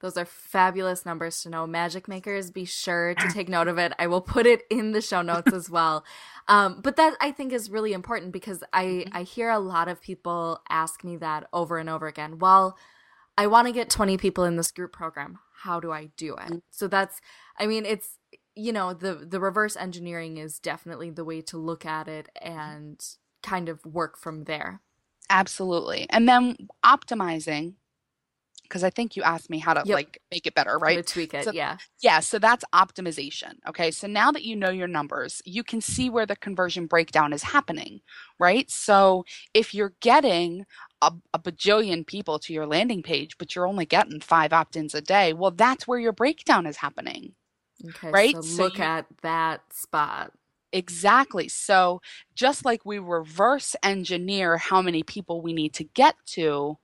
Those 0.04 0.18
are 0.18 0.26
fabulous 0.26 1.06
numbers 1.06 1.42
to 1.44 1.50
know. 1.50 1.66
Magic 1.66 2.10
makers, 2.10 2.52
be 2.52 2.66
sure 2.66 3.16
to 3.16 3.28
take 3.30 3.48
note 3.48 3.70
of 3.70 3.78
it. 3.78 3.94
I 3.98 4.08
will 4.08 4.20
put 4.20 4.46
it 4.46 4.64
in 4.70 4.92
the 4.92 5.00
show 5.00 5.22
notes 5.22 5.54
as 5.54 5.70
well. 5.70 6.04
Um, 6.50 6.82
but 6.84 6.98
that 6.98 7.16
I 7.22 7.32
think 7.32 7.54
is 7.54 7.72
really 7.72 7.94
important 7.94 8.34
because 8.34 8.66
I 8.74 8.84
Mm-hmm. 8.84 9.18
I 9.18 9.24
hear 9.24 9.50
a 9.50 9.60
lot 9.60 9.88
of 9.88 10.02
people 10.02 10.62
ask 10.70 11.04
me 11.04 11.16
that 11.18 11.48
over 11.54 11.78
and 11.78 11.90
over 11.90 12.08
again. 12.08 12.38
Well, 12.40 12.78
I 13.38 13.48
want 13.48 13.68
to 13.68 13.74
get 13.74 13.90
20 13.90 14.18
people 14.18 14.44
in 14.44 14.58
this 14.58 14.72
group 14.72 14.92
program. 14.92 15.40
How 15.62 15.80
do 15.80 15.92
I 15.92 16.10
do 16.18 16.36
it? 16.36 16.52
Mm. 16.52 16.62
So 16.70 16.88
that's 16.88 17.22
I 17.58 17.66
mean 17.66 17.86
it's 17.86 18.20
you 18.56 18.74
know 18.74 18.94
the 18.94 19.16
the 19.16 19.40
reverse 19.40 19.78
engineering 19.78 20.38
is 20.38 20.60
definitely 20.60 21.10
the 21.12 21.24
way 21.24 21.42
to 21.44 21.58
look 21.58 21.86
at 21.86 22.10
it 22.10 22.28
and 22.42 23.02
kind 23.42 23.70
of 23.70 23.86
work 23.86 24.18
from 24.18 24.44
there. 24.44 24.82
Absolutely. 25.30 26.08
And 26.10 26.28
then 26.28 26.58
optimizing 26.84 27.76
because 28.64 28.84
I 28.84 28.90
think 28.90 29.16
you 29.16 29.24
asked 29.24 29.50
me 29.50 29.60
how 29.60 29.74
to 29.74 29.84
Yep. 29.86 29.94
like 29.96 30.22
make 30.32 30.48
it 30.48 30.56
better, 30.56 30.72
How 30.72 30.78
to 30.80 30.84
right? 30.84 31.06
tweak 31.08 31.34
it. 31.34 31.46
So- 31.46 31.52
yeah. 31.52 31.78
Yeah, 32.02 32.20
so 32.22 32.40
that's 32.40 32.64
optimization. 32.74 33.54
Okay, 33.68 33.92
so 33.92 34.08
now 34.08 34.32
that 34.32 34.44
you 34.44 34.56
know 34.56 34.70
your 34.72 34.88
numbers, 34.88 35.42
you 35.46 35.64
can 35.64 35.80
see 35.82 36.10
where 36.10 36.26
the 36.26 36.36
conversion 36.36 36.88
breakdown 36.88 37.34
is 37.34 37.44
happening, 37.44 38.02
right? 38.40 38.70
So 38.72 39.26
if 39.54 39.74
you're 39.74 39.94
getting 40.00 40.66
a, 41.02 41.12
a 41.34 41.40
bajillion 41.40 42.06
people 42.08 42.40
to 42.40 42.54
your 42.54 42.66
landing 42.66 43.04
page, 43.04 43.38
but 43.38 43.56
you're 43.56 43.68
only 43.68 43.86
getting 43.86 44.20
five 44.20 44.54
opt 44.54 44.76
ins 44.76 44.96
a 44.96 45.02
day, 45.02 45.34
well, 45.34 45.52
that's 45.52 45.88
where 45.88 46.00
your 46.00 46.14
breakdown 46.14 46.66
is 46.66 46.78
happening. 46.78 47.36
Okay. 47.90 48.10
Right? 48.12 48.36
So 48.36 48.42
So 48.42 48.64
look 48.64 48.78
you- 48.78 48.84
at 48.86 49.06
that 49.22 49.62
spot. 49.74 50.32
Exactly. 50.72 51.48
So 51.50 52.02
just 52.34 52.66
like 52.66 52.84
we 52.84 52.98
reverse 52.98 53.76
engineer 53.84 54.58
how 54.58 54.82
many 54.82 55.04
people 55.04 55.40
we 55.42 55.54
need 55.54 55.74
to 55.76 55.84
get 55.84 56.16
to 56.28 56.80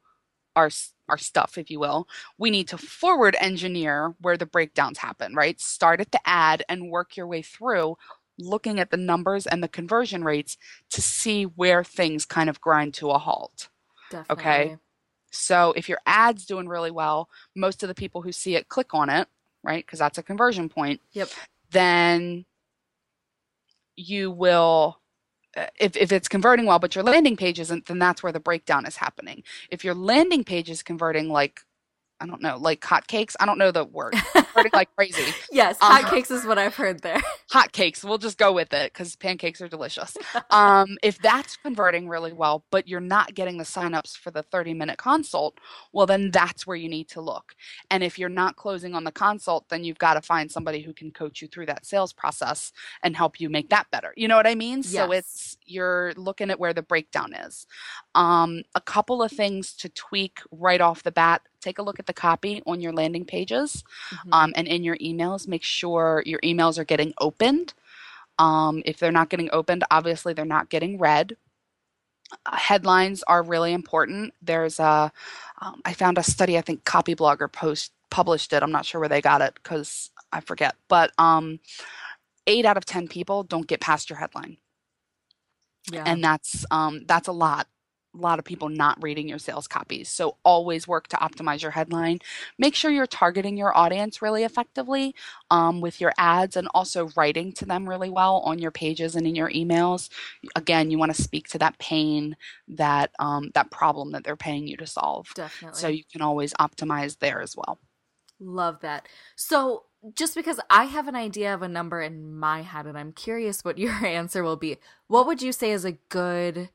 our 0.55 0.69
our 1.09 1.17
stuff, 1.17 1.57
if 1.57 1.69
you 1.69 1.79
will, 1.79 2.07
we 2.37 2.49
need 2.49 2.67
to 2.69 2.77
forward 2.77 3.35
engineer 3.39 4.15
where 4.21 4.37
the 4.37 4.45
breakdowns 4.45 4.97
happen, 4.97 5.35
right? 5.35 5.59
Start 5.59 5.99
at 5.99 6.11
the 6.11 6.19
ad 6.25 6.63
and 6.69 6.89
work 6.89 7.17
your 7.17 7.27
way 7.27 7.41
through 7.41 7.97
looking 8.39 8.79
at 8.79 8.89
the 8.89 8.97
numbers 8.97 9.45
and 9.45 9.61
the 9.61 9.67
conversion 9.67 10.23
rates 10.23 10.57
to 10.91 11.01
see 11.01 11.43
where 11.43 11.83
things 11.83 12.25
kind 12.25 12.49
of 12.49 12.61
grind 12.61 12.93
to 12.95 13.09
a 13.11 13.17
halt. 13.17 13.69
Definitely. 14.09 14.41
Okay. 14.41 14.77
So 15.31 15.73
if 15.75 15.89
your 15.89 15.99
ad's 16.05 16.45
doing 16.45 16.67
really 16.67 16.91
well, 16.91 17.29
most 17.55 17.83
of 17.83 17.89
the 17.89 17.95
people 17.95 18.21
who 18.21 18.31
see 18.31 18.55
it 18.55 18.69
click 18.69 18.93
on 18.93 19.09
it, 19.09 19.27
right? 19.63 19.85
Because 19.85 19.99
that's 19.99 20.17
a 20.17 20.23
conversion 20.23 20.69
point. 20.69 21.01
Yep. 21.11 21.29
Then 21.71 22.45
you 23.95 24.31
will, 24.31 24.99
Uh, 25.57 25.67
if, 25.79 25.97
if 25.97 26.11
it's 26.11 26.27
converting 26.27 26.65
well, 26.65 26.79
but 26.79 26.95
your 26.95 27.03
landing 27.03 27.35
page 27.35 27.59
isn't, 27.59 27.87
then 27.87 27.99
that's 27.99 28.21
where 28.21 28.31
the 28.31 28.39
breakdown 28.39 28.85
is 28.85 28.97
happening. 28.97 29.43
If 29.71 29.83
your 29.83 29.95
landing 29.95 30.43
page 30.43 30.69
is 30.69 30.83
converting 30.83 31.29
like, 31.29 31.61
I 32.21 32.25
don't 32.25 32.41
know, 32.41 32.57
like 32.57 32.81
hotcakes, 32.81 33.35
I 33.39 33.45
don't 33.45 33.57
know 33.57 33.71
the 33.71 33.85
word, 33.85 34.15
like 34.73 34.89
crazy. 34.95 35.33
Yes, 35.51 35.77
Uh, 35.81 35.99
hotcakes 36.01 36.31
is 36.31 36.45
what 36.45 36.57
I've 36.57 36.75
heard 36.75 37.01
there. 37.01 37.21
Hotcakes, 37.51 38.03
we'll 38.03 38.19
just 38.19 38.37
go 38.37 38.51
with 38.53 38.73
it 38.73 38.93
because 38.93 39.15
pancakes 39.15 39.59
are 39.61 39.67
delicious. 39.67 40.15
um, 40.51 40.97
if 41.01 41.17
that's 41.19 41.57
converting 41.57 42.07
really 42.07 42.31
well, 42.31 42.63
but 42.69 42.87
you're 42.87 42.99
not 42.99 43.33
getting 43.33 43.57
the 43.57 43.63
signups 43.63 44.15
for 44.15 44.29
the 44.31 44.43
30 44.43 44.73
minute 44.75 44.97
consult, 44.97 45.57
well, 45.91 46.05
then 46.05 46.29
that's 46.29 46.67
where 46.67 46.77
you 46.77 46.87
need 46.89 47.07
to 47.09 47.21
look. 47.21 47.55
And 47.89 48.03
if 48.03 48.19
you're 48.19 48.29
not 48.29 48.55
closing 48.55 48.93
on 48.93 49.03
the 49.03 49.11
consult, 49.11 49.67
then 49.69 49.83
you've 49.83 49.97
got 49.97 50.13
to 50.13 50.21
find 50.21 50.51
somebody 50.51 50.81
who 50.81 50.93
can 50.93 51.09
coach 51.11 51.41
you 51.41 51.47
through 51.47 51.65
that 51.67 51.85
sales 51.85 52.13
process 52.13 52.71
and 53.01 53.15
help 53.17 53.39
you 53.39 53.49
make 53.49 53.69
that 53.69 53.89
better. 53.91 54.13
You 54.15 54.27
know 54.27 54.35
what 54.35 54.45
I 54.47 54.55
mean? 54.55 54.83
So 54.83 55.05
it's 55.11 55.57
you're 55.65 56.13
looking 56.17 56.51
at 56.51 56.59
where 56.59 56.73
the 56.73 56.83
breakdown 56.83 57.33
is. 57.33 57.65
Um, 58.13 58.61
a 58.75 58.81
couple 58.81 59.23
of 59.23 59.31
things 59.31 59.73
to 59.77 59.89
tweak 59.89 60.39
right 60.51 60.81
off 60.81 61.01
the 61.03 61.11
bat. 61.11 61.41
Take 61.61 61.79
a 61.79 61.83
look 61.83 61.99
at 61.99 62.05
the 62.07 62.13
copy 62.13 62.61
on 62.65 62.81
your 62.81 62.93
landing 62.93 63.25
pages 63.25 63.83
Mhm. 64.11 64.29
um, 64.33 64.53
and 64.55 64.67
in 64.67 64.83
your 64.83 64.97
emails 64.97 65.47
make 65.47 65.63
sure 65.63 66.23
your 66.25 66.39
emails 66.41 66.77
are 66.77 66.85
getting 66.85 67.13
opened 67.19 67.73
um, 68.39 68.81
if 68.85 68.97
they're 68.99 69.11
not 69.11 69.29
getting 69.29 69.49
opened 69.51 69.83
obviously 69.91 70.33
they're 70.33 70.45
not 70.45 70.69
getting 70.69 70.97
read 70.97 71.37
uh, 72.45 72.55
headlines 72.55 73.23
are 73.23 73.43
really 73.43 73.73
important 73.73 74.33
there's 74.41 74.79
a 74.79 75.11
um, 75.61 75.81
i 75.85 75.93
found 75.93 76.17
a 76.17 76.23
study 76.23 76.57
i 76.57 76.61
think 76.61 76.83
Copyblogger 76.85 77.51
post 77.51 77.91
published 78.09 78.53
it 78.53 78.63
i'm 78.63 78.71
not 78.71 78.85
sure 78.85 78.99
where 78.99 79.09
they 79.09 79.21
got 79.21 79.41
it 79.41 79.53
because 79.55 80.11
I 80.31 80.41
forget, 80.41 80.75
but 80.87 81.11
um, 81.17 81.59
eight 82.47 82.65
out 82.65 82.77
of 82.77 82.85
10 82.85 83.07
people 83.07 83.43
don't 83.43 83.67
get 83.67 83.81
past 83.81 84.09
your 84.09 84.19
headline. 84.19 84.57
Yeah. 85.91 86.03
And 86.05 86.23
that's 86.23 86.65
um, 86.71 87.05
that's 87.07 87.27
a 87.27 87.31
lot 87.31 87.67
a 88.15 88.17
lot 88.17 88.39
of 88.39 88.45
people 88.45 88.69
not 88.69 89.01
reading 89.03 89.29
your 89.29 89.37
sales 89.37 89.67
copies. 89.67 90.09
So 90.09 90.37
always 90.43 90.87
work 90.87 91.07
to 91.09 91.17
optimize 91.17 91.61
your 91.61 91.71
headline. 91.71 92.19
Make 92.57 92.75
sure 92.75 92.91
you're 92.91 93.05
targeting 93.07 93.55
your 93.55 93.75
audience 93.77 94.21
really 94.21 94.43
effectively 94.43 95.13
um, 95.51 95.79
with 95.79 96.01
your 96.01 96.11
ads 96.17 96.55
and 96.55 96.67
also 96.73 97.09
writing 97.15 97.51
to 97.53 97.65
them 97.65 97.87
really 97.87 98.09
well 98.09 98.37
on 98.37 98.59
your 98.59 98.71
pages 98.71 99.15
and 99.15 99.27
in 99.27 99.35
your 99.35 99.49
emails. 99.51 100.09
Again, 100.55 100.89
you 100.89 100.97
want 100.97 101.13
to 101.15 101.21
speak 101.21 101.47
to 101.49 101.59
that 101.59 101.77
pain, 101.77 102.35
that 102.67 103.11
um, 103.19 103.51
that 103.53 103.71
problem 103.71 104.11
that 104.11 104.23
they're 104.23 104.35
paying 104.35 104.67
you 104.67 104.77
to 104.77 104.87
solve. 104.87 105.27
Definitely. 105.35 105.79
So 105.79 105.87
you 105.87 106.03
can 106.11 106.21
always 106.21 106.53
optimize 106.55 107.19
there 107.19 107.41
as 107.41 107.55
well. 107.55 107.79
Love 108.39 108.79
that. 108.81 109.07
So, 109.35 109.83
just 110.15 110.33
because 110.33 110.61
I 110.69 110.85
have 110.85 111.09
an 111.09 111.15
idea 111.15 111.53
of 111.53 111.61
a 111.61 111.67
number 111.67 112.01
in 112.01 112.33
my 112.33 112.61
head 112.61 112.85
and 112.85 112.97
I'm 112.97 113.11
curious 113.11 113.65
what 113.65 113.77
your 113.77 114.05
answer 114.05 114.43
will 114.43 114.55
be, 114.55 114.77
what 115.07 115.27
would 115.27 115.41
you 115.41 115.51
say 115.51 115.71
is 115.71 115.85
a 115.85 115.93
good 116.09 116.69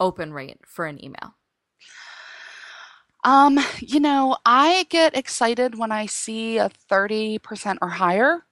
open 0.00 0.32
rate 0.32 0.58
for 0.66 0.86
an 0.86 1.02
email? 1.04 1.34
Um, 3.22 3.60
you 3.80 4.00
know, 4.00 4.38
I 4.46 4.86
get 4.88 5.16
excited 5.16 5.78
when 5.78 5.92
I 5.92 6.06
see 6.06 6.58
a 6.58 6.70
30% 6.90 7.78
or 7.82 7.88
higher. 7.88 8.44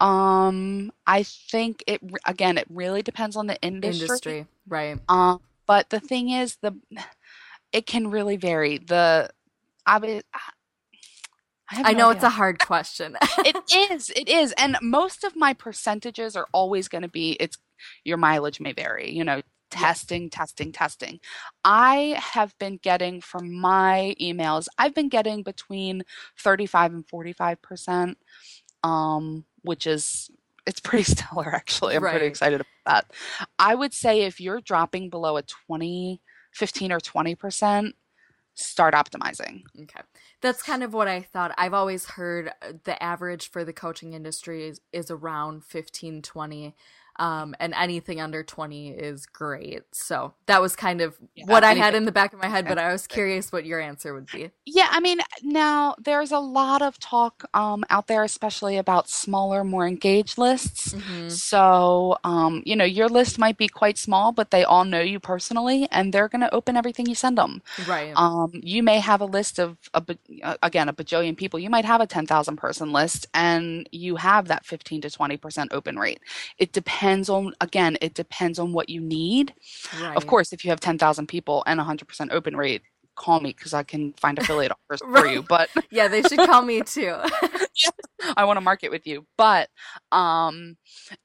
Um, 0.00 0.92
I 1.06 1.22
think 1.22 1.84
it 1.86 2.00
again, 2.26 2.56
it 2.56 2.66
really 2.70 3.02
depends 3.02 3.36
on 3.36 3.46
the 3.46 3.60
industry. 3.60 4.04
Industry, 4.04 4.46
right. 4.66 4.98
Um, 5.10 5.40
but 5.66 5.90
the 5.90 6.00
thing 6.00 6.30
is, 6.30 6.56
the 6.62 6.74
it 7.72 7.86
can 7.86 8.10
really 8.10 8.36
vary. 8.36 8.78
The 8.78 9.28
I, 9.84 10.22
I 11.68 11.82
I 11.84 11.92
no 11.92 11.98
know 11.98 12.10
it's 12.10 12.24
a 12.24 12.30
hard 12.30 12.58
question. 12.58 13.16
It 13.44 13.56
is, 13.90 14.10
it 14.10 14.28
is, 14.28 14.52
and 14.58 14.76
most 14.82 15.24
of 15.24 15.36
my 15.36 15.52
percentages 15.52 16.36
are 16.36 16.48
always 16.52 16.88
going 16.88 17.02
to 17.02 17.08
be. 17.08 17.32
It's 17.32 17.58
your 18.04 18.16
mileage 18.16 18.60
may 18.60 18.72
vary. 18.72 19.10
You 19.10 19.24
know, 19.24 19.42
testing, 19.70 20.30
testing, 20.30 20.72
testing. 20.72 21.20
I 21.64 22.20
have 22.20 22.56
been 22.58 22.78
getting 22.82 23.20
from 23.20 23.52
my 23.52 24.14
emails. 24.20 24.66
I've 24.78 24.94
been 24.94 25.08
getting 25.08 25.42
between 25.42 26.02
thirty-five 26.38 26.92
and 26.92 27.06
forty-five 27.08 27.62
percent, 27.62 28.18
um, 28.82 29.44
which 29.62 29.86
is 29.86 30.30
it's 30.66 30.80
pretty 30.80 31.04
stellar 31.12 31.54
actually. 31.54 31.96
I'm 31.96 32.02
pretty 32.02 32.26
excited 32.26 32.60
about 32.60 33.06
that. 33.08 33.46
I 33.58 33.74
would 33.74 33.94
say 33.94 34.22
if 34.22 34.40
you're 34.40 34.60
dropping 34.60 35.10
below 35.10 35.36
a 35.36 35.42
20, 35.42 36.20
15 36.52 36.92
or 36.92 37.00
20%, 37.00 37.92
start 38.54 38.94
optimizing. 38.94 39.62
Okay. 39.82 40.00
That's 40.40 40.62
kind 40.62 40.82
of 40.82 40.92
what 40.92 41.08
I 41.08 41.22
thought. 41.22 41.52
I've 41.56 41.74
always 41.74 42.06
heard 42.06 42.48
uh, 42.62 42.72
the 42.84 43.00
average 43.02 43.50
for 43.50 43.64
the 43.64 43.72
coaching 43.72 44.12
industry 44.12 44.68
is, 44.68 44.80
is 44.92 45.10
around 45.10 45.64
15, 45.64 46.22
20. 46.22 46.74
Um, 47.20 47.54
and 47.60 47.74
anything 47.76 48.20
under 48.20 48.42
20 48.42 48.90
is 48.90 49.26
great. 49.26 49.82
So 49.92 50.34
that 50.46 50.62
was 50.62 50.76
kind 50.76 51.02
of 51.02 51.18
Yeah, 51.36 51.44
what 51.46 51.64
I 51.64 51.74
had 51.74 51.94
in 51.94 52.06
the 52.06 52.12
back 52.12 52.32
of 52.32 52.40
my 52.40 52.48
head, 52.48 52.66
but 52.66 52.78
I 52.78 52.92
was 52.92 53.06
curious 53.06 53.52
what 53.52 53.66
your 53.66 53.80
answer 53.80 54.14
would 54.14 54.30
be. 54.30 54.50
Yeah, 54.66 54.88
I 54.90 55.00
mean, 55.00 55.20
now 55.42 55.96
there's 55.98 56.32
a 56.32 56.40
lot 56.40 56.82
of 56.82 56.98
talk 57.00 57.44
um, 57.54 57.84
out 57.90 58.08
there, 58.08 58.24
especially 58.24 58.78
about 58.78 59.08
smaller, 59.10 59.64
more 59.64 59.86
engaged 59.86 60.38
lists. 60.38 60.94
Mhm. 60.94 61.30
So, 61.30 62.18
um, 62.24 62.62
you 62.66 62.76
know, 62.76 62.84
your 62.84 63.08
list 63.08 63.38
might 63.38 63.58
be 63.58 63.68
quite 63.68 63.98
small, 63.98 64.32
but 64.32 64.50
they 64.50 64.64
all 64.64 64.84
know 64.84 65.00
you 65.00 65.20
personally, 65.20 65.88
and 65.90 66.12
they're 66.12 66.28
going 66.28 66.40
to 66.42 66.54
open 66.54 66.76
everything 66.76 67.06
you 67.06 67.14
send 67.14 67.38
them. 67.38 67.62
Right. 67.78 68.12
Um, 68.16 68.52
you 68.62 68.82
may 68.82 69.00
have 69.00 69.20
a 69.20 69.26
list 69.26 69.58
of 69.58 69.76
a, 69.94 70.04
again 70.62 70.88
a 70.88 70.92
bajillion 70.94 71.36
people. 71.36 71.58
You 71.58 71.70
might 71.70 71.84
have 71.84 72.00
a 72.00 72.06
ten 72.06 72.26
thousand 72.26 72.56
person 72.56 72.92
list, 72.92 73.26
and 73.34 73.88
you 73.92 74.16
have 74.16 74.48
that 74.48 74.64
fifteen 74.64 75.00
to 75.02 75.10
twenty 75.10 75.36
percent 75.36 75.72
open 75.72 75.98
rate. 75.98 76.20
It 76.58 76.72
depends 76.72 77.09
on 77.18 77.54
again, 77.60 77.98
it 78.00 78.14
depends 78.14 78.58
on 78.58 78.72
what 78.72 78.88
you 78.88 79.00
need. 79.00 79.54
right. 80.00 80.16
Of 80.16 80.26
course, 80.26 80.52
if 80.52 80.64
you 80.64 80.70
have 80.70 80.80
ten 80.80 80.98
thousand 80.98 81.26
people 81.26 81.64
and 81.66 81.80
a 81.80 81.84
hundred 81.84 82.08
percent 82.08 82.30
open 82.32 82.56
rate, 82.56 82.82
call 83.16 83.40
me 83.40 83.52
because 83.52 83.74
I 83.74 83.82
can 83.82 84.12
find 84.14 84.38
affiliate 84.38 84.72
offers 84.90 85.00
for 85.00 85.26
you. 85.26 85.42
But 85.42 85.68
Yeah, 85.90 86.08
they 86.08 86.22
should 86.22 86.38
call 86.38 86.62
me 86.62 86.82
too. 86.82 87.16
I 88.36 88.44
want 88.44 88.56
to 88.56 88.62
market 88.62 88.90
with 88.90 89.06
you. 89.06 89.26
But 89.36 89.68
um, 90.12 90.76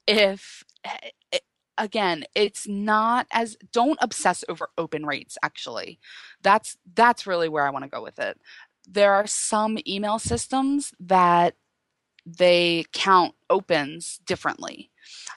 if 0.07 0.63
eh, 0.83 1.39
again, 1.77 2.25
it's 2.35 2.67
not 2.67 3.27
as 3.31 3.57
don't 3.71 3.99
obsess 4.01 4.43
over 4.49 4.69
open 4.77 5.05
rates. 5.05 5.37
Actually, 5.43 5.99
that's 6.41 6.77
that's 6.93 7.27
really 7.27 7.49
where 7.49 7.65
I 7.65 7.71
want 7.71 7.83
to 7.83 7.89
go 7.89 8.03
with 8.03 8.19
it. 8.19 8.39
There 8.87 9.13
are 9.13 9.27
some 9.27 9.77
email 9.87 10.19
systems 10.19 10.91
that 10.99 11.55
they 12.25 12.85
count 12.93 13.35
opens 13.49 14.19
differently. 14.25 14.91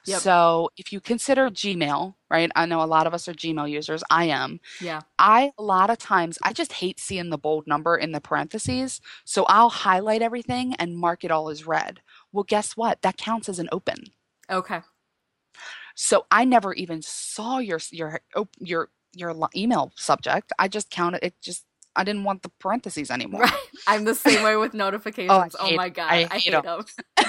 Yep. 0.05 0.21
So 0.21 0.69
if 0.77 0.91
you 0.93 0.99
consider 0.99 1.49
Gmail, 1.49 2.15
right? 2.29 2.51
I 2.55 2.65
know 2.65 2.81
a 2.81 2.85
lot 2.85 3.07
of 3.07 3.13
us 3.13 3.27
are 3.27 3.33
Gmail 3.33 3.69
users. 3.69 4.03
I 4.09 4.25
am. 4.25 4.59
yeah. 4.81 5.01
I 5.17 5.51
a 5.57 5.63
lot 5.63 5.89
of 5.89 5.97
times 5.97 6.37
I 6.43 6.53
just 6.53 6.73
hate 6.73 6.99
seeing 6.99 7.29
the 7.29 7.37
bold 7.37 7.67
number 7.67 7.95
in 7.97 8.11
the 8.11 8.21
parentheses, 8.21 9.01
so 9.25 9.45
I'll 9.45 9.69
highlight 9.69 10.21
everything 10.21 10.75
and 10.75 10.97
mark 10.97 11.23
it 11.23 11.31
all 11.31 11.49
as 11.49 11.65
red. 11.67 12.01
Well, 12.31 12.43
guess 12.43 12.77
what? 12.77 13.01
That 13.01 13.17
counts 13.17 13.49
as 13.49 13.59
an 13.59 13.69
open. 13.71 14.05
Okay. 14.49 14.81
So 15.95 16.25
I 16.31 16.45
never 16.45 16.73
even 16.73 17.01
saw 17.01 17.57
your 17.59 17.79
your 17.91 18.21
your 18.59 18.89
your 19.13 19.35
email 19.55 19.91
subject. 19.95 20.53
I 20.57 20.67
just 20.67 20.89
counted 20.89 21.23
it. 21.23 21.33
Just 21.41 21.65
I 21.95 22.03
didn't 22.03 22.23
want 22.23 22.43
the 22.43 22.49
parentheses 22.59 23.11
anymore. 23.11 23.41
Right. 23.41 23.53
I'm 23.87 24.05
the 24.05 24.15
same 24.15 24.43
way 24.43 24.55
with 24.55 24.71
oh, 24.75 24.77
notifications. 24.77 25.55
oh 25.59 25.65
hate- 25.65 25.75
my 25.75 25.89
god. 25.89 26.11
I 26.11 26.15
I 26.31 26.37
hate 26.37 26.41
hate 26.41 26.53
'em. 26.53 26.63
them. 26.63 26.85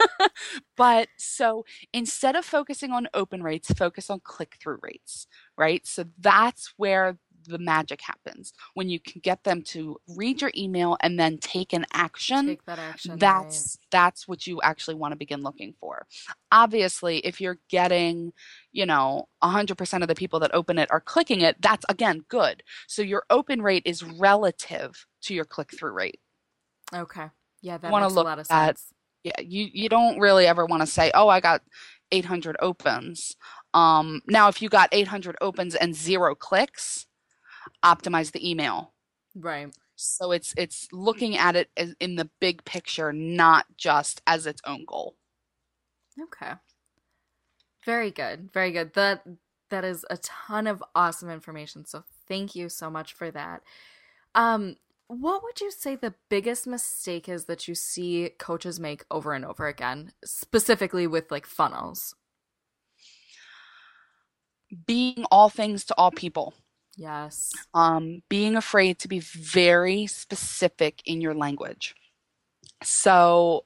But 0.76 1.08
so 1.16 1.64
instead 1.92 2.36
of 2.36 2.44
focusing 2.44 2.92
on 2.92 3.08
open 3.12 3.42
rates, 3.42 3.72
focus 3.72 4.10
on 4.10 4.20
click 4.20 4.56
through 4.60 4.78
rates, 4.80 5.26
right? 5.56 5.84
So 5.84 6.04
that's 6.20 6.72
where 6.76 7.18
the 7.48 7.58
magic 7.58 8.00
happens 8.00 8.52
when 8.74 8.88
you 8.88 9.00
can 9.00 9.20
get 9.20 9.44
them 9.44 9.62
to 9.62 9.96
read 10.16 10.40
your 10.40 10.52
email 10.56 10.96
and 11.00 11.18
then 11.18 11.38
take 11.38 11.72
an 11.72 11.84
action. 11.92 12.46
Take 12.46 12.64
that 12.66 12.78
action. 12.78 13.12
right. 13.12 13.20
that's 13.20 13.78
that's 13.90 14.28
what 14.28 14.46
you 14.46 14.60
actually 14.62 14.94
want 14.94 15.12
to 15.12 15.16
begin 15.16 15.42
looking 15.42 15.74
for. 15.80 16.06
Obviously, 16.52 17.18
if 17.18 17.40
you're 17.40 17.58
getting, 17.68 18.32
you 18.72 18.86
know, 18.86 19.28
100% 19.42 20.02
of 20.02 20.08
the 20.08 20.14
people 20.14 20.40
that 20.40 20.54
open 20.54 20.78
it 20.78 20.90
are 20.90 21.00
clicking 21.00 21.40
it, 21.40 21.60
that's 21.60 21.84
again 21.88 22.24
good. 22.28 22.62
So 22.86 23.02
your 23.02 23.24
open 23.30 23.62
rate 23.62 23.82
is 23.84 24.04
relative 24.04 25.06
to 25.22 25.34
your 25.34 25.44
click 25.44 25.76
through 25.76 25.92
rate. 25.92 26.20
Okay. 26.94 27.26
Yeah, 27.60 27.78
that 27.78 27.90
makes 27.90 28.12
a 28.14 28.20
lot 28.20 28.38
of 28.38 28.46
sense. 28.46 28.92
Yeah 29.28 29.40
you 29.44 29.68
you 29.72 29.88
don't 29.88 30.18
really 30.18 30.46
ever 30.46 30.66
want 30.66 30.80
to 30.82 30.86
say 30.86 31.10
oh 31.14 31.28
i 31.28 31.40
got 31.40 31.62
800 32.10 32.56
opens 32.60 33.36
um 33.74 34.22
now 34.26 34.48
if 34.48 34.62
you 34.62 34.68
got 34.68 34.88
800 34.92 35.36
opens 35.40 35.74
and 35.74 35.94
zero 35.94 36.34
clicks 36.34 37.06
optimize 37.84 38.32
the 38.32 38.48
email 38.48 38.94
Right. 39.34 39.74
so 39.94 40.32
it's 40.32 40.54
it's 40.56 40.88
looking 40.92 41.36
at 41.36 41.54
it 41.56 41.70
as 41.76 41.94
in 42.00 42.16
the 42.16 42.30
big 42.40 42.64
picture 42.64 43.12
not 43.12 43.66
just 43.76 44.22
as 44.26 44.46
its 44.46 44.60
own 44.66 44.84
goal 44.86 45.16
Okay. 46.20 46.54
Very 47.84 48.10
good. 48.10 48.50
Very 48.52 48.72
good. 48.72 48.94
That 48.94 49.22
that 49.70 49.84
is 49.84 50.04
a 50.10 50.16
ton 50.18 50.66
of 50.66 50.82
awesome 50.94 51.30
information. 51.30 51.84
So 51.84 52.04
thank 52.26 52.54
you 52.56 52.68
so 52.68 52.90
much 52.90 53.12
for 53.12 53.30
that. 53.30 53.62
Um 54.34 54.76
what 55.08 55.42
would 55.42 55.60
you 55.60 55.70
say 55.70 55.96
the 55.96 56.14
biggest 56.28 56.66
mistake 56.66 57.28
is 57.28 57.46
that 57.46 57.66
you 57.68 57.74
see 57.74 58.30
coaches 58.38 58.78
make 58.78 59.04
over 59.10 59.32
and 59.32 59.44
over 59.44 59.66
again, 59.66 60.12
specifically 60.24 61.06
with 61.06 61.30
like 61.30 61.46
funnels? 61.46 62.14
being 64.86 65.24
all 65.30 65.48
things 65.48 65.84
to 65.86 65.94
all 65.96 66.10
people 66.10 66.54
Yes. 66.96 67.68
um, 67.74 68.22
being 68.28 68.56
afraid 68.56 68.98
to 69.00 69.08
be 69.08 69.20
very 69.20 70.06
specific 70.06 71.02
in 71.04 71.20
your 71.20 71.34
language. 71.34 71.94
So 72.82 73.64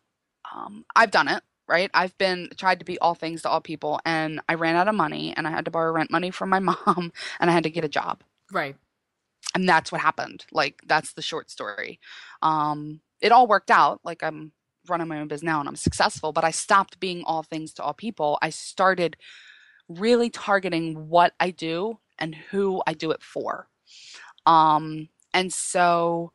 um, 0.54 0.84
I've 0.96 1.10
done 1.10 1.28
it, 1.28 1.42
right? 1.68 1.90
I've 1.94 2.16
been 2.18 2.50
tried 2.56 2.80
to 2.80 2.84
be 2.84 2.98
all 3.00 3.14
things 3.14 3.42
to 3.42 3.48
all 3.50 3.60
people, 3.60 4.00
and 4.04 4.40
I 4.48 4.54
ran 4.54 4.76
out 4.76 4.88
of 4.88 4.94
money, 4.94 5.34
and 5.36 5.46
I 5.46 5.50
had 5.50 5.64
to 5.66 5.70
borrow 5.70 5.92
rent 5.92 6.10
money 6.10 6.30
from 6.30 6.50
my 6.50 6.58
mom, 6.60 7.12
and 7.40 7.50
I 7.50 7.52
had 7.52 7.64
to 7.64 7.70
get 7.70 7.84
a 7.84 7.88
job, 7.88 8.22
Right. 8.52 8.76
And 9.54 9.68
that's 9.68 9.92
what 9.92 10.00
happened. 10.00 10.44
Like 10.52 10.80
that's 10.86 11.12
the 11.14 11.22
short 11.22 11.50
story. 11.50 12.00
Um, 12.42 13.00
it 13.20 13.32
all 13.32 13.46
worked 13.46 13.70
out. 13.70 14.00
Like 14.04 14.22
I'm 14.22 14.52
running 14.88 15.08
my 15.08 15.20
own 15.20 15.28
business 15.28 15.46
now, 15.46 15.60
and 15.60 15.68
I'm 15.68 15.76
successful. 15.76 16.32
But 16.32 16.44
I 16.44 16.50
stopped 16.50 17.00
being 17.00 17.22
all 17.24 17.42
things 17.42 17.72
to 17.74 17.82
all 17.82 17.94
people. 17.94 18.38
I 18.42 18.50
started 18.50 19.16
really 19.88 20.30
targeting 20.30 21.08
what 21.08 21.34
I 21.40 21.50
do 21.50 21.98
and 22.18 22.34
who 22.34 22.82
I 22.86 22.94
do 22.94 23.10
it 23.10 23.22
for. 23.22 23.68
Um, 24.46 25.08
and 25.34 25.52
so 25.52 26.32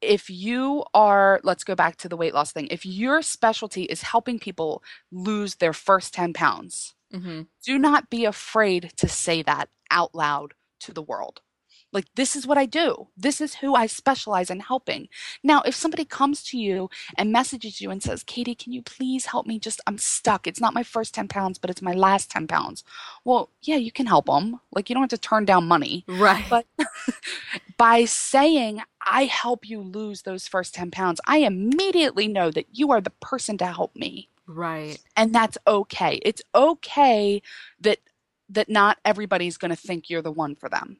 if 0.00 0.30
you 0.30 0.84
are, 0.94 1.40
let's 1.44 1.64
go 1.64 1.74
back 1.74 1.96
to 1.98 2.08
the 2.08 2.16
weight 2.16 2.34
loss 2.34 2.52
thing. 2.52 2.68
If 2.70 2.86
your 2.86 3.22
specialty 3.22 3.84
is 3.84 4.02
helping 4.02 4.38
people 4.38 4.82
lose 5.12 5.56
their 5.56 5.72
first 5.72 6.14
10 6.14 6.32
pounds, 6.32 6.94
Mhm. 7.12 7.48
do 7.64 7.78
not 7.78 8.08
be 8.08 8.24
afraid 8.24 8.92
to 8.96 9.08
say 9.08 9.42
that 9.42 9.68
out 9.90 10.14
loud 10.14 10.54
to 10.80 10.92
the 10.92 11.02
world. 11.02 11.42
Like, 11.92 12.06
this 12.14 12.36
is 12.36 12.46
what 12.46 12.58
I 12.58 12.66
do. 12.66 13.08
This 13.16 13.40
is 13.40 13.56
who 13.56 13.74
I 13.74 13.86
specialize 13.86 14.50
in 14.50 14.60
helping. 14.60 15.08
Now, 15.42 15.62
if 15.62 15.74
somebody 15.74 16.04
comes 16.04 16.42
to 16.44 16.58
you 16.58 16.88
and 17.16 17.32
messages 17.32 17.80
you 17.80 17.90
and 17.90 18.02
says, 18.02 18.22
Katie, 18.22 18.54
can 18.54 18.72
you 18.72 18.82
please 18.82 19.26
help 19.26 19.46
me? 19.46 19.58
Just, 19.58 19.80
I'm 19.86 19.98
stuck. 19.98 20.46
It's 20.46 20.60
not 20.60 20.74
my 20.74 20.82
first 20.82 21.14
10 21.14 21.28
pounds, 21.28 21.58
but 21.58 21.70
it's 21.70 21.82
my 21.82 21.92
last 21.92 22.30
10 22.30 22.46
pounds. 22.46 22.84
Well, 23.24 23.50
yeah, 23.62 23.76
you 23.76 23.90
can 23.90 24.06
help 24.06 24.26
them. 24.26 24.60
Like, 24.72 24.88
you 24.88 24.94
don't 24.94 25.02
have 25.02 25.10
to 25.10 25.18
turn 25.18 25.44
down 25.44 25.66
money. 25.66 26.04
Right. 26.06 26.44
But 26.48 26.66
by 27.76 28.04
saying, 28.04 28.82
I 29.04 29.24
help 29.24 29.68
you 29.68 29.80
lose 29.80 30.22
those 30.22 30.46
first 30.46 30.74
10 30.74 30.90
pounds, 30.92 31.20
I 31.26 31.38
immediately 31.38 32.28
know 32.28 32.50
that 32.52 32.66
you 32.70 32.92
are 32.92 33.00
the 33.00 33.10
person 33.10 33.58
to 33.58 33.66
help 33.66 33.96
me. 33.96 34.28
right. 34.46 34.98
And 35.16 35.34
that's 35.34 35.58
okay. 35.66 36.20
It's 36.22 36.42
okay 36.54 37.42
that 37.80 37.98
that 38.52 38.68
not 38.68 38.98
everybody's 39.04 39.56
going 39.56 39.70
to 39.70 39.76
think 39.76 40.10
you're 40.10 40.22
the 40.22 40.32
one 40.32 40.56
for 40.56 40.68
them 40.68 40.98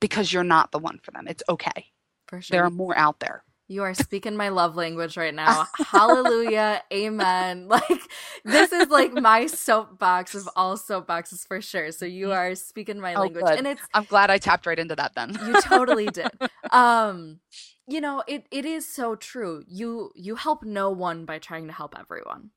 because 0.00 0.32
you're 0.32 0.44
not 0.44 0.72
the 0.72 0.78
one 0.78 0.98
for 1.02 1.10
them. 1.10 1.26
It's 1.28 1.42
okay. 1.48 1.86
For 2.28 2.40
sure. 2.42 2.56
There 2.56 2.64
are 2.64 2.70
more 2.70 2.96
out 2.96 3.20
there. 3.20 3.44
You 3.68 3.82
are 3.82 3.94
speaking 3.94 4.36
my 4.36 4.48
love 4.50 4.76
language 4.76 5.16
right 5.16 5.34
now. 5.34 5.66
Hallelujah. 5.76 6.82
Amen. 6.92 7.68
Like 7.76 8.00
this 8.44 8.72
is 8.72 8.88
like 8.90 9.12
my 9.12 9.46
soapbox 9.46 10.34
of 10.36 10.48
all 10.54 10.76
soapboxes 10.76 11.46
for 11.46 11.60
sure. 11.60 11.90
So 11.90 12.06
you 12.06 12.30
are 12.32 12.54
speaking 12.54 13.00
my 13.00 13.16
Oh, 13.16 13.22
language. 13.22 13.44
good. 13.46 13.58
And 13.58 13.66
it's 13.66 13.82
I'm 13.92 14.04
glad 14.04 14.30
I 14.30 14.38
tapped 14.38 14.66
right 14.66 14.78
into 14.78 14.94
that 14.96 15.14
then. 15.16 15.36
you 15.44 15.60
totally 15.60 16.06
did. 16.10 16.30
Um 16.70 17.40
you 17.88 18.00
know, 18.00 18.22
it 18.28 18.46
it 18.52 18.64
is 18.64 18.86
so 18.86 19.16
true. 19.16 19.64
You 19.66 20.12
you 20.14 20.36
help 20.36 20.62
no 20.62 20.90
one 20.90 21.24
by 21.24 21.38
trying 21.40 21.66
to 21.66 21.72
help 21.72 21.96
everyone. 21.98 22.50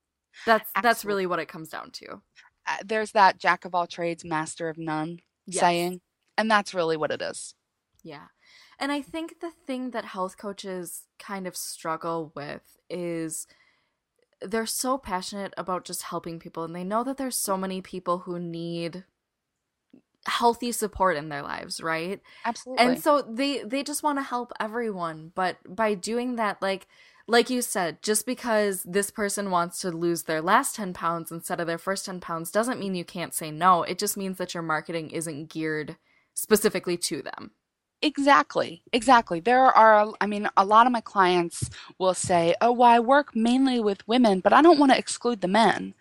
That's 0.45 0.69
that's 0.81 1.05
really 1.05 1.25
what 1.25 1.39
it 1.39 1.47
comes 1.47 1.69
down 1.69 1.89
to. 1.91 2.21
Uh, 2.67 2.77
There's 2.85 3.11
that 3.13 3.39
jack 3.39 3.65
of 3.65 3.73
all 3.73 3.87
trades, 3.87 4.23
master 4.23 4.69
of 4.69 4.77
none 4.77 5.19
Yes. 5.47 5.61
saying, 5.61 6.01
and 6.39 6.49
that's 6.49 6.73
really 6.73 6.95
what 6.95 7.11
it 7.11 7.21
is. 7.21 7.53
Yeah. 8.01 8.27
And 8.79 8.93
I 8.93 9.01
think 9.01 9.41
the 9.41 9.51
thing 9.67 9.91
that 9.91 10.05
health 10.05 10.37
coaches 10.37 11.03
kind 11.19 11.45
of 11.45 11.57
struggle 11.57 12.31
with 12.33 12.77
is 12.89 13.45
they're 14.41 14.65
so 14.65 14.97
passionate 14.97 15.53
about 15.57 15.83
just 15.83 16.03
helping 16.03 16.39
people 16.39 16.63
and 16.63 16.73
they 16.73 16.85
know 16.85 17.03
that 17.03 17.17
there's 17.17 17.35
so 17.35 17.57
many 17.57 17.81
people 17.81 18.19
who 18.19 18.39
need 18.39 19.03
healthy 20.25 20.71
support 20.71 21.17
in 21.17 21.27
their 21.27 21.43
lives, 21.43 21.81
right? 21.81 22.21
Absolutely. 22.45 22.85
And 22.85 23.03
so 23.03 23.21
they 23.21 23.63
they 23.63 23.83
just 23.83 24.01
want 24.01 24.17
to 24.17 24.23
help 24.23 24.53
everyone, 24.61 25.33
but 25.35 25.57
by 25.67 25.93
doing 25.93 26.37
that 26.37 26.61
like 26.61 26.87
like 27.27 27.49
you 27.49 27.61
said, 27.61 28.01
just 28.01 28.25
because 28.25 28.81
this 28.83 29.11
person 29.11 29.51
wants 29.51 29.81
to 29.81 29.91
lose 29.91 30.23
their 30.23 30.41
last 30.41 30.75
10 30.75 30.93
pounds 30.93 31.31
instead 31.31 31.59
of 31.59 31.67
their 31.67 31.77
first 31.77 32.05
10 32.05 32.21
pounds 32.21 32.49
doesn't 32.49 32.79
mean 32.79 32.95
you 32.95 33.05
can't 33.05 33.35
say 33.35 33.51
no. 33.51 33.83
It 33.83 33.99
just 33.99 34.17
means 34.17 34.37
that 34.37 34.53
your 34.53 34.63
marketing 34.63 35.11
isn't 35.11 35.49
geared 35.49 35.97
specifically 36.39 36.97
to 36.97 37.21
them. 37.21 37.51
Exactly. 38.01 38.81
Exactly. 38.93 39.39
There 39.41 39.65
are, 39.65 40.13
I 40.21 40.25
mean, 40.25 40.47
a 40.55 40.63
lot 40.63 40.85
of 40.85 40.93
my 40.93 41.01
clients 41.01 41.69
will 41.97 42.13
say, 42.13 42.55
oh, 42.61 42.71
well, 42.71 42.89
I 42.89 42.99
work 42.99 43.35
mainly 43.35 43.79
with 43.79 44.07
women, 44.07 44.39
but 44.39 44.53
I 44.53 44.61
don't 44.61 44.79
want 44.79 44.91
to 44.93 44.97
exclude 44.97 45.41
the 45.41 45.49
men. 45.49 45.93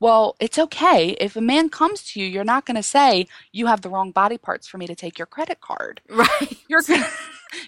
Well, 0.00 0.34
it's 0.40 0.58
okay. 0.58 1.10
If 1.20 1.36
a 1.36 1.40
man 1.40 1.68
comes 1.68 2.02
to 2.04 2.20
you, 2.20 2.26
you're 2.26 2.42
not 2.42 2.66
going 2.66 2.76
to 2.76 2.82
say, 2.82 3.28
you 3.52 3.66
have 3.66 3.82
the 3.82 3.90
wrong 3.90 4.10
body 4.10 4.38
parts 4.38 4.66
for 4.66 4.78
me 4.78 4.86
to 4.86 4.96
take 4.96 5.18
your 5.18 5.26
credit 5.26 5.60
card. 5.60 6.00
Right. 6.10 6.56
You're 6.68 6.82
going 6.82 7.02
to, 7.02 7.10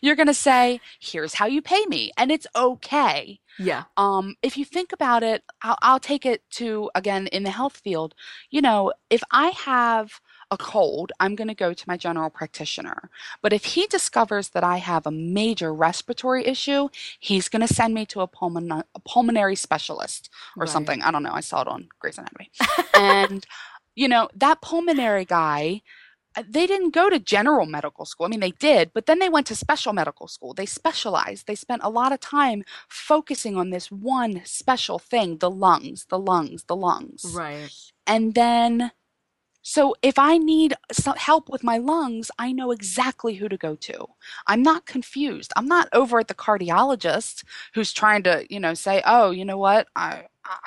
you're 0.00 0.16
going 0.16 0.28
to 0.28 0.34
say, 0.34 0.80
here's 0.98 1.34
how 1.34 1.46
you 1.46 1.60
pay 1.60 1.84
me. 1.86 2.10
And 2.16 2.32
it's 2.32 2.46
okay. 2.56 3.38
Yeah. 3.58 3.84
Um, 3.96 4.34
if 4.42 4.56
you 4.56 4.64
think 4.64 4.92
about 4.92 5.22
it, 5.22 5.44
I'll, 5.62 5.76
I'll 5.82 6.00
take 6.00 6.26
it 6.26 6.42
to 6.52 6.90
again 6.94 7.26
in 7.28 7.42
the 7.44 7.50
health 7.50 7.76
field. 7.76 8.14
You 8.50 8.62
know, 8.62 8.92
if 9.10 9.22
I 9.30 9.48
have 9.50 10.20
a 10.54 10.56
cold, 10.56 11.12
I'm 11.20 11.34
going 11.34 11.48
to 11.48 11.54
go 11.54 11.74
to 11.74 11.84
my 11.86 11.96
general 11.98 12.30
practitioner. 12.30 13.10
But 13.42 13.52
if 13.52 13.64
he 13.74 13.86
discovers 13.86 14.48
that 14.50 14.64
I 14.64 14.78
have 14.78 15.06
a 15.06 15.10
major 15.10 15.74
respiratory 15.74 16.46
issue, 16.46 16.88
he's 17.20 17.48
going 17.50 17.66
to 17.66 17.74
send 17.74 17.92
me 17.92 18.06
to 18.06 18.20
a, 18.22 18.28
pulmon- 18.28 18.84
a 18.94 19.00
pulmonary 19.00 19.56
specialist 19.56 20.30
or 20.56 20.62
Right. 20.62 20.68
something. 20.70 21.02
I 21.02 21.10
don't 21.10 21.22
know. 21.22 21.32
I 21.32 21.40
saw 21.40 21.60
it 21.60 21.68
on 21.68 21.88
Grey's 22.00 22.16
Anatomy. 22.18 22.50
and, 22.94 23.46
you 23.94 24.08
know, 24.08 24.28
that 24.34 24.62
pulmonary 24.62 25.26
guy, 25.26 25.82
uh, 26.36 26.42
they 26.48 26.66
didn't 26.66 26.94
go 26.94 27.08
to 27.10 27.18
general 27.18 27.66
medical 27.66 28.04
school. 28.04 28.26
I 28.26 28.30
mean, 28.30 28.40
they 28.40 28.50
did, 28.52 28.92
but 28.92 29.06
then 29.06 29.18
they 29.20 29.28
went 29.28 29.46
to 29.48 29.54
special 29.54 29.92
medical 29.92 30.26
school. 30.28 30.52
They 30.54 30.66
specialized. 30.66 31.46
They 31.46 31.54
spent 31.54 31.82
a 31.84 31.90
lot 31.90 32.12
of 32.12 32.20
time 32.20 32.64
focusing 32.88 33.56
on 33.56 33.70
this 33.70 33.90
one 33.90 34.42
special 34.44 34.98
thing 34.98 35.38
the 35.38 35.50
lungs, 35.50 36.06
the 36.08 36.18
lungs, 36.18 36.64
the 36.64 36.76
lungs. 36.76 37.24
Right. 37.36 37.70
And 38.06 38.34
then, 38.34 38.90
so 39.66 39.94
if 40.02 40.18
I 40.18 40.36
need 40.38 40.74
some 40.92 41.16
help 41.16 41.48
with 41.48 41.64
my 41.64 41.78
lungs, 41.78 42.30
I 42.38 42.52
know 42.52 42.70
exactly 42.70 43.34
who 43.36 43.48
to 43.48 43.56
go 43.56 43.74
to. 43.76 44.06
I'm 44.46 44.62
not 44.62 44.84
confused. 44.84 45.52
I'm 45.56 45.66
not 45.66 45.88
over 45.94 46.20
at 46.20 46.28
the 46.28 46.34
cardiologist 46.34 47.44
who's 47.72 47.90
trying 47.94 48.24
to, 48.24 48.46
you 48.50 48.60
know, 48.60 48.74
say, 48.74 49.02
oh, 49.06 49.30
you 49.30 49.44
know 49.44 49.56
what? 49.56 49.88
I, 49.96 50.24
I 50.44 50.58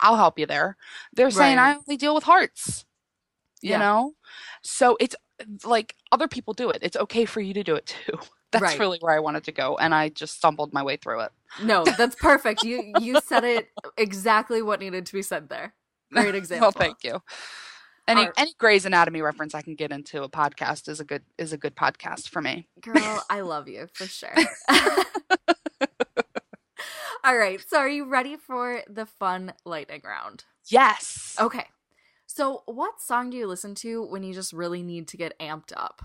I'll 0.00 0.16
help 0.16 0.38
you 0.38 0.46
there. 0.46 0.76
They're 1.14 1.30
saying 1.30 1.58
I 1.58 1.74
only 1.76 1.96
deal 1.96 2.14
with 2.14 2.24
hearts. 2.24 2.84
You 3.62 3.70
Yeah. 3.70 3.78
know? 3.78 4.14
So 4.62 4.96
it's 5.00 5.16
like 5.64 5.94
other 6.12 6.28
people 6.28 6.54
do 6.54 6.70
it. 6.70 6.78
It's 6.82 6.96
okay 6.96 7.24
for 7.26 7.40
you 7.40 7.54
to 7.54 7.62
do 7.64 7.76
it 7.76 7.86
too. 7.86 8.18
That's 8.52 8.62
Right. 8.62 8.80
really 8.80 8.98
where 9.00 9.14
I 9.14 9.20
wanted 9.20 9.44
to 9.44 9.52
go, 9.52 9.76
and 9.78 9.94
I 9.94 10.10
just 10.10 10.36
stumbled 10.36 10.72
my 10.72 10.82
way 10.82 10.96
through 10.96 11.20
it. 11.20 11.32
No, 11.56 11.90
that's 11.90 12.16
perfect. 12.16 12.62
You 12.64 12.78
you 12.78 13.16
said 13.16 13.44
it 13.44 13.70
exactly 13.96 14.60
what 14.62 14.80
needed 14.80 15.06
to 15.06 15.12
be 15.12 15.22
said 15.22 15.48
there. 15.48 15.74
Great 16.12 16.34
example. 16.34 16.66
Well, 16.66 16.72
thank 16.72 17.04
you. 17.04 17.22
Any 18.06 18.26
Our- 18.26 18.32
any 18.36 18.52
Grey's 18.58 18.84
Anatomy 18.84 19.22
reference 19.22 19.54
I 19.54 19.62
can 19.62 19.74
get 19.74 19.90
into 19.90 20.22
a 20.22 20.28
podcast 20.28 20.88
is 20.88 21.00
a 21.00 21.04
good 21.04 21.22
is 21.38 21.52
a 21.52 21.58
good 21.58 21.74
podcast 21.74 22.28
for 22.28 22.42
me. 22.42 22.68
Girl, 22.80 23.24
I 23.30 23.40
love 23.40 23.68
you 23.68 23.88
for 23.94 24.06
sure. 24.06 24.34
All 27.24 27.36
right. 27.38 27.58
So 27.66 27.78
are 27.78 27.88
you 27.88 28.04
ready 28.04 28.36
for 28.36 28.82
the 28.88 29.06
fun 29.06 29.54
lightning 29.64 30.02
round? 30.04 30.44
Yes. 30.66 31.34
Okay. 31.40 31.64
So 32.26 32.62
what 32.66 33.00
song 33.00 33.30
do 33.30 33.36
you 33.38 33.46
listen 33.46 33.74
to 33.76 34.04
when 34.04 34.22
you 34.22 34.34
just 34.34 34.52
really 34.52 34.82
need 34.82 35.08
to 35.08 35.16
get 35.16 35.38
amped 35.38 35.72
up? 35.74 36.02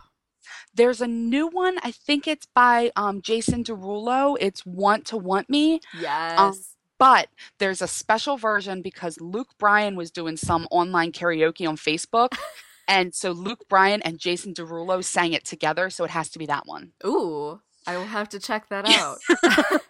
There's 0.73 1.01
a 1.01 1.07
new 1.07 1.47
one. 1.47 1.77
I 1.83 1.91
think 1.91 2.27
it's 2.27 2.47
by 2.55 2.91
um, 2.95 3.21
Jason 3.21 3.63
Derulo. 3.63 4.37
It's 4.39 4.65
"Want 4.65 5.05
to 5.07 5.17
Want 5.17 5.49
Me," 5.49 5.81
Yes. 5.99 6.75
But 6.99 7.29
there's 7.57 7.81
a 7.81 7.87
special 7.87 8.37
version 8.37 8.81
because 8.81 9.19
Luke 9.19 9.57
Bryan 9.57 9.95
was 9.95 10.11
doing 10.11 10.37
some 10.37 10.67
online 10.69 11.11
karaoke 11.11 11.67
on 11.67 11.77
Facebook, 11.77 12.37
and 12.87 13.15
so 13.15 13.31
Luke 13.31 13.65
Bryan 13.67 14.01
and 14.03 14.19
Jason 14.19 14.53
Derulo 14.53 15.03
sang 15.03 15.33
it 15.33 15.45
together. 15.45 15.89
So 15.89 16.03
it 16.03 16.11
has 16.11 16.29
to 16.31 16.39
be 16.39 16.45
that 16.45 16.67
one. 16.67 16.91
Ooh, 17.05 17.61
I 17.87 17.97
will 17.97 18.05
have 18.05 18.29
to 18.29 18.39
check 18.39 18.69
that 18.69 18.85
out. 18.87 19.17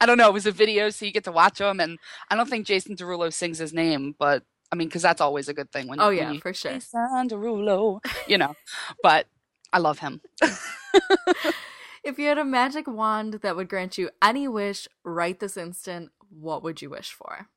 I 0.00 0.06
don't 0.06 0.18
know. 0.18 0.28
It 0.28 0.34
was 0.34 0.46
a 0.46 0.52
video, 0.52 0.90
so 0.90 1.04
you 1.04 1.12
get 1.12 1.24
to 1.24 1.32
watch 1.32 1.58
them, 1.58 1.80
and 1.80 1.98
I 2.30 2.36
don't 2.36 2.48
think 2.48 2.66
Jason 2.66 2.96
Derulo 2.96 3.32
sings 3.32 3.58
his 3.58 3.74
name, 3.74 4.14
but 4.18 4.44
I 4.70 4.76
mean, 4.76 4.88
because 4.88 5.02
that's 5.02 5.20
always 5.20 5.48
a 5.48 5.54
good 5.54 5.72
thing 5.72 5.88
when 5.88 6.00
oh 6.00 6.08
when 6.08 6.16
yeah, 6.16 6.32
you 6.32 6.40
for 6.40 6.54
sure. 6.54 6.72
Jason 6.72 7.28
Derulo, 7.28 8.00
you 8.26 8.38
know. 8.38 8.54
But 9.02 9.26
I 9.72 9.78
love 9.78 9.98
him. 9.98 10.20
If 12.08 12.18
you 12.18 12.28
had 12.28 12.38
a 12.38 12.44
magic 12.44 12.86
wand 12.86 13.34
that 13.42 13.54
would 13.54 13.68
grant 13.68 13.98
you 13.98 14.08
any 14.22 14.48
wish 14.48 14.88
right 15.04 15.38
this 15.38 15.58
instant, 15.58 16.10
what 16.30 16.62
would 16.62 16.82
you 16.82 16.90
wish 16.90 17.12
for? 17.12 17.48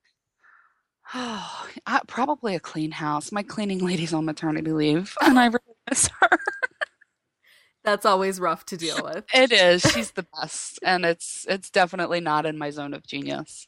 Oh, 1.14 1.68
I, 1.86 2.02
probably 2.08 2.56
a 2.56 2.60
clean 2.60 2.92
house. 2.92 3.32
My 3.32 3.44
cleaning 3.44 3.80
lady's 3.80 4.14
on 4.14 4.26
maternity 4.26 4.72
leave, 4.72 5.16
and 5.22 5.40
I 5.40 5.46
really 5.46 5.60
miss 5.90 6.10
her. 6.20 6.30
That's 7.84 8.06
always 8.06 8.40
rough 8.40 8.66
to 8.68 8.78
deal 8.78 9.04
with. 9.04 9.26
It 9.34 9.52
is. 9.52 9.82
She's 9.82 10.12
the 10.16 10.26
best, 10.40 10.80
and 10.84 11.06
it's 11.06 11.46
it's 11.50 11.70
definitely 11.70 12.20
not 12.20 12.46
in 12.46 12.58
my 12.58 12.70
zone 12.70 12.94
of 12.94 13.06
genius. 13.06 13.68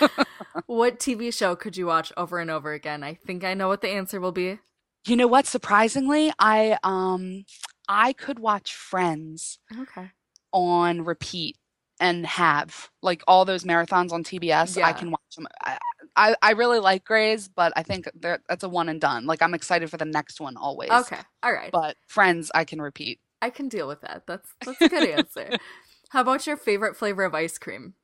What 0.66 0.98
TV 1.00 1.30
show 1.32 1.56
could 1.56 1.76
you 1.76 1.86
watch 1.86 2.12
over 2.16 2.38
and 2.38 2.50
over 2.50 2.72
again? 2.72 3.02
I 3.02 3.14
think 3.14 3.44
I 3.44 3.54
know 3.54 3.68
what 3.68 3.80
the 3.80 3.88
answer 3.88 4.20
will 4.20 4.32
be. 4.32 4.58
You 5.06 5.16
know 5.16 5.26
what? 5.26 5.46
Surprisingly, 5.46 6.32
I 6.38 6.78
um 6.82 7.44
I 7.88 8.12
could 8.12 8.38
watch 8.38 8.74
Friends 8.74 9.58
Okay. 9.76 10.10
on 10.52 11.04
repeat 11.04 11.56
and 12.00 12.26
have 12.26 12.90
like 13.02 13.22
all 13.26 13.44
those 13.44 13.64
marathons 13.64 14.12
on 14.12 14.24
TBS. 14.24 14.82
I 14.82 14.92
can 14.92 15.10
watch 15.10 15.20
them. 15.36 15.46
I, 15.62 15.78
I 16.16 16.36
I 16.42 16.50
really 16.52 16.78
like 16.78 17.04
Grey's, 17.04 17.48
but 17.48 17.72
I 17.76 17.82
think 17.82 18.08
that's 18.48 18.62
a 18.64 18.68
one 18.68 18.88
and 18.88 19.00
done. 19.00 19.26
Like 19.26 19.42
I'm 19.42 19.54
excited 19.54 19.90
for 19.90 19.96
the 19.96 20.04
next 20.04 20.40
one 20.40 20.56
always. 20.56 20.90
Okay. 20.90 21.20
All 21.42 21.52
right. 21.52 21.72
But 21.72 21.96
Friends, 22.06 22.50
I 22.54 22.64
can 22.64 22.80
repeat. 22.80 23.20
I 23.40 23.50
can 23.50 23.68
deal 23.68 23.88
with 23.88 24.00
that. 24.02 24.22
That's 24.26 24.48
that's 24.64 24.80
a 24.80 24.88
good 24.88 25.08
answer. 25.08 25.50
How 26.10 26.20
about 26.20 26.46
your 26.46 26.56
favorite 26.56 26.96
flavor 26.96 27.24
of 27.24 27.34
ice 27.34 27.56
cream? 27.56 27.94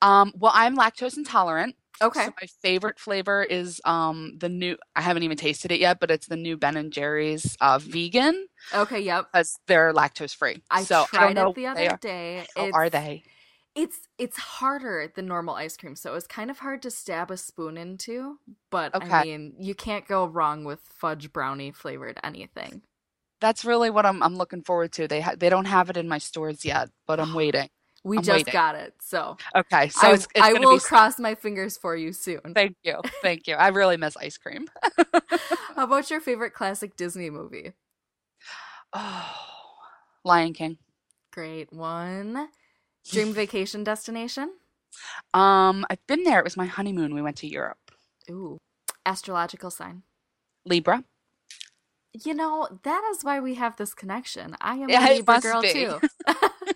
Um, 0.00 0.32
well, 0.36 0.52
I'm 0.54 0.76
lactose 0.76 1.16
intolerant. 1.16 1.76
Okay. 2.02 2.28
So 2.28 2.32
my 2.40 2.46
favorite 2.62 2.98
flavor 2.98 3.42
is 3.42 3.80
um 3.84 4.38
the 4.38 4.48
new. 4.48 4.76
I 4.96 5.02
haven't 5.02 5.22
even 5.24 5.36
tasted 5.36 5.72
it 5.72 5.80
yet, 5.80 6.00
but 6.00 6.10
it's 6.10 6.26
the 6.28 6.36
new 6.36 6.56
Ben 6.56 6.76
and 6.76 6.92
Jerry's 6.92 7.56
uh 7.60 7.78
vegan 7.80 8.46
Okay, 8.72 9.00
yep. 9.00 9.30
because 9.32 9.60
they're 9.68 9.92
lactose 9.94 10.34
free. 10.36 10.62
I 10.70 10.84
so 10.84 11.08
I 11.16 11.30
tried 11.30 11.34
know 11.34 11.48
it 11.48 11.54
the 11.54 11.66
other 11.66 11.94
day. 11.94 12.48
How 12.56 12.68
It's, 12.68 12.78
are 12.78 12.90
they? 12.90 13.24
It's 13.74 14.08
it's 14.18 14.36
harder 14.38 15.12
than 15.14 15.26
normal 15.26 15.54
ice 15.56 15.76
cream, 15.76 15.96
so 15.96 16.10
it 16.12 16.14
was 16.14 16.26
kind 16.28 16.50
of 16.50 16.60
hard 16.60 16.82
to 16.82 16.90
stab 16.90 17.30
a 17.30 17.36
spoon 17.36 17.76
into. 17.78 18.40
But 18.70 18.96
I 19.00 19.08
Okay. 19.08 19.24
mean, 19.24 19.56
you 19.60 19.74
can't 19.74 20.06
go 20.08 20.26
wrong 20.26 20.64
with 20.64 20.80
fudge 20.82 21.32
brownie 21.32 21.72
flavored 21.72 22.20
anything. 22.24 22.82
That's 23.40 23.64
really 23.64 23.90
what 23.90 24.06
I'm 24.06 24.22
I'm 24.22 24.36
looking 24.36 24.62
forward 24.62 24.92
to. 24.94 25.06
They 25.08 25.20
ha- 25.20 25.34
they 25.36 25.50
don't 25.50 25.66
have 25.66 25.90
it 25.90 25.96
in 25.96 26.08
my 26.08 26.18
stores 26.18 26.64
yet, 26.64 26.90
but 27.06 27.20
I'm 27.20 27.32
waiting. 27.34 27.68
We 28.04 28.18
I'm 28.18 28.22
just 28.22 28.44
waiting. 28.44 28.52
got 28.52 28.74
it. 28.74 28.94
So 29.00 29.36
Okay, 29.56 29.88
so 29.88 30.08
I, 30.08 30.12
it's, 30.14 30.28
it's 30.34 30.46
I 30.46 30.52
will 30.52 30.78
cross 30.78 31.18
my 31.18 31.34
fingers 31.34 31.76
for 31.76 31.96
you 31.96 32.12
soon. 32.12 32.40
Thank 32.54 32.76
you, 32.82 33.00
thank 33.22 33.46
you. 33.46 33.54
I 33.54 33.68
really 33.68 33.96
miss 33.96 34.16
ice 34.16 34.36
cream. 34.36 34.66
How 35.76 35.84
about 35.84 36.10
your 36.10 36.20
favorite 36.20 36.52
classic 36.54 36.96
Disney 36.96 37.30
movie? 37.30 37.72
Oh, 38.92 39.34
Lion 40.24 40.52
King. 40.52 40.78
Great 41.32 41.72
one. 41.72 42.48
Dream 43.10 43.32
vacation 43.34 43.84
destination? 43.84 44.52
Um, 45.32 45.84
I've 45.90 46.06
been 46.06 46.22
there. 46.24 46.38
It 46.38 46.44
was 46.44 46.56
my 46.56 46.66
honeymoon. 46.66 47.14
We 47.14 47.22
went 47.22 47.36
to 47.38 47.48
Europe. 47.48 47.90
Ooh. 48.30 48.58
Astrological 49.04 49.70
sign. 49.70 50.02
Libra. 50.64 51.04
You 52.12 52.32
know, 52.34 52.68
that 52.84 53.02
is 53.10 53.24
why 53.24 53.40
we 53.40 53.54
have 53.54 53.76
this 53.76 53.92
connection. 53.92 54.56
I 54.60 54.76
am 54.76 54.88
Yeah, 54.88 55.04
a 55.08 55.14
Libra 55.14 55.40
girl 55.40 55.62
be. 55.62 55.72
too. 55.72 56.00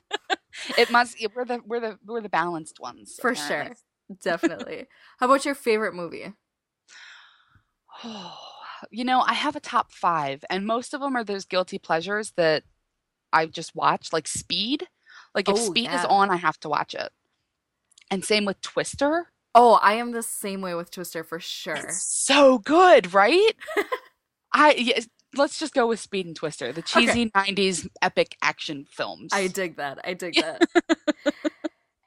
It 0.77 0.91
must. 0.91 1.17
We're 1.35 1.45
the 1.45 1.61
we're 1.67 1.81
the 1.81 1.99
we're 2.05 2.21
the 2.21 2.29
balanced 2.29 2.81
ones 2.81 3.19
For 3.21 3.31
apparently. 3.31 3.77
sure. 4.11 4.19
Definitely. 4.23 4.87
How 5.19 5.27
about 5.27 5.45
your 5.45 5.55
favorite 5.55 5.95
movie? 5.95 6.33
Oh, 8.05 8.39
you 8.91 9.05
know, 9.05 9.21
I 9.21 9.35
have 9.35 9.57
a 9.57 9.61
top 9.61 9.93
five, 9.93 10.45
and 10.51 10.67
most 10.67 10.95
of 10.95 11.01
them 11.01 11.17
are 11.17 11.25
those 11.25 11.45
guilty 11.45 11.79
pleasures 11.79 12.33
that 12.37 12.65
I 13.33 13.47
just 13.47 13.75
watch, 13.75 14.13
like 14.13 14.29
Speed. 14.29 14.87
Like 15.35 15.49
if 15.49 15.57
Oh, 15.57 15.71
Speed 15.71 15.93
is 15.93 16.05
on, 16.05 16.31
I 16.31 16.37
have 16.37 16.59
to 16.61 16.69
watch 16.69 16.95
it. 16.95 17.11
And 18.11 18.25
same 18.25 18.45
with 18.45 18.61
Twister. 18.61 19.29
Oh, 19.55 19.79
I 19.83 19.95
am 19.95 20.13
the 20.13 20.23
same 20.23 20.61
way 20.61 20.75
with 20.75 20.91
Twister 20.91 21.25
for 21.25 21.41
sure. 21.41 21.75
It's 21.75 22.03
so 22.03 22.59
good, 22.59 23.13
right? 23.13 23.53
I 24.53 24.75
yes, 24.75 25.09
let's 25.37 25.59
just 25.59 25.75
go 25.75 25.87
with 25.87 26.01
Speed 26.01 26.27
and 26.27 26.37
Twister, 26.37 26.73
the 26.73 26.83
cheesy 26.83 27.31
'90s 27.31 27.89
epic 28.03 28.37
action 28.43 28.87
films. 28.91 29.31
I 29.33 29.49
dig 29.49 29.77
that. 29.77 29.99
I 30.05 30.15
dig 30.15 30.35
that. 30.41 30.63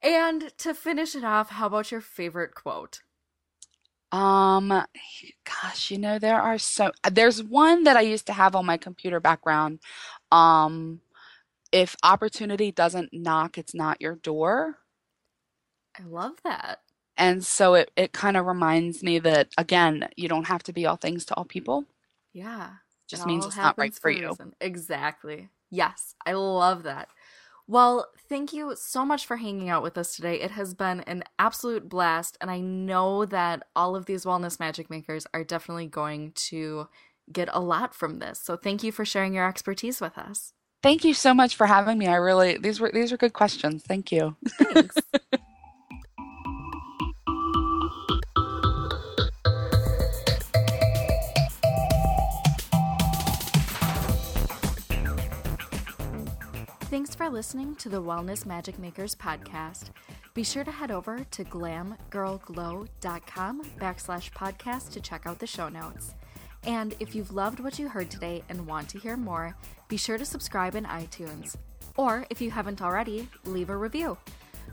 and 0.01 0.51
to 0.60 0.73
finish 0.73 1.15
it 1.15 1.23
off, 1.23 1.49
how 1.49 1.67
about 1.67 1.91
your 1.91 2.01
favorite 2.01 2.55
quote? 2.55 3.01
Um, 4.12 4.67
gosh, 5.45 5.89
you 5.89 5.97
know, 5.97 6.19
there 6.19 6.41
are 6.41 6.57
so 6.57 6.91
there's 7.10 7.41
one 7.41 7.86
that 7.86 7.95
I 7.95 8.01
used 8.01 8.27
to 8.27 8.34
have 8.34 8.55
on 8.55 8.65
my 8.65 8.77
computer 8.77 9.19
background. 9.19 9.79
Um, 10.31 11.01
if 11.71 11.95
opportunity 12.03 12.71
doesn't 12.71 13.13
knock, 13.13 13.57
it's 13.57 13.73
not 13.73 14.01
your 14.01 14.15
door. 14.15 14.79
I 15.97 16.03
love 16.03 16.34
that. 16.43 16.79
And 17.17 17.45
so 17.45 17.75
it, 17.75 17.91
it 17.95 18.12
kind 18.13 18.36
of 18.36 18.45
reminds 18.45 19.03
me 19.03 19.19
that 19.19 19.49
again, 19.57 20.10
you 20.17 20.27
don't 20.27 20.47
have 20.47 20.63
to 20.63 20.73
be 20.73 20.86
all 20.86 20.97
things 20.97 21.23
to 21.25 21.36
all 21.36 21.45
people. 21.45 21.86
Yeah. 22.34 22.69
Just 23.12 23.24
It 23.24 23.28
means 23.28 23.45
it's 23.45 23.58
not 23.58 23.78
right 23.78 23.93
happens 23.93 24.00
for 24.00 24.10
you. 24.10 24.30
reason. 24.30 24.54
Exactly. 24.62 25.50
Yes, 25.69 26.15
I 26.26 26.32
love 26.32 26.84
that. 26.84 27.10
Well, 27.67 28.08
thank 28.30 28.54
you 28.54 28.74
so 28.78 29.06
much 29.06 29.26
for 29.26 29.38
hanging 29.38 29.69
out 29.69 29.84
with 29.84 29.97
us 29.97 30.15
today. 30.15 30.39
It 30.39 30.52
has 30.52 30.74
been 30.74 31.02
an 31.02 31.24
absolute 31.38 31.89
blast, 31.89 32.38
and 32.39 32.50
I 32.50 32.62
know 32.62 33.26
that 33.26 33.63
all 33.76 33.97
of 33.97 34.06
these 34.06 34.24
wellness 34.24 34.60
magic 34.60 34.89
makers 34.89 35.28
are 35.34 35.43
definitely 35.43 35.88
going 35.88 36.32
to 36.47 36.88
get 37.32 37.50
a 37.52 37.60
lot 37.60 37.93
from 37.93 38.19
this. 38.19 38.39
So 38.39 38.56
thank 38.56 38.82
you 38.82 38.93
for 38.93 39.04
sharing 39.04 39.34
your 39.34 39.47
expertise 39.47 40.00
with 40.00 40.17
us. 40.17 40.54
Thank 40.82 41.04
you 41.04 41.13
so 41.13 41.34
much 41.34 41.56
for 41.56 41.67
having 41.67 41.97
me. 41.97 42.08
I 42.08 42.15
really 42.15 42.58
these 42.58 42.80
were 42.80 42.91
these 42.93 43.12
were 43.12 43.17
good 43.17 43.34
questions. 43.34 43.84
Thank 43.84 44.12
you. 44.12 44.38
Thanks. 44.58 44.97
Thanks 56.91 57.15
for 57.15 57.27
listening 57.30 57.75
to 57.75 57.88
the 57.88 58.01
Wellness 58.01 58.45
Magic 58.45 58.77
Makers 58.77 59.15
podcast. 59.15 59.91
Be 60.34 60.43
sure 60.43 60.65
to 60.65 60.71
head 60.71 60.91
over 60.91 61.25
to 61.32 61.45
glamgirlglow.com 61.45 63.62
backslash 63.80 64.30
podcast 64.34 64.91
to 64.91 64.99
check 64.99 65.25
out 65.25 65.39
the 65.39 65.47
show 65.47 65.69
notes. 65.69 66.15
And 66.65 66.93
if 66.99 67.15
you've 67.15 67.32
loved 67.32 67.62
what 67.62 67.80
you 67.80 67.88
heard 67.88 68.12
today 68.12 68.43
and 68.49 68.67
want 68.67 68.89
to 68.89 68.99
hear 68.99 69.15
more, 69.15 69.56
be 69.88 69.95
sure 69.95 70.17
to 70.17 70.25
subscribe 70.25 70.75
in 70.75 70.84
iTunes. 70.84 71.56
Or 71.95 72.25
if 72.30 72.41
you 72.41 72.51
haven't 72.51 72.82
already, 72.82 73.30
leave 73.45 73.69
a 73.69 73.77
review. 73.77 74.17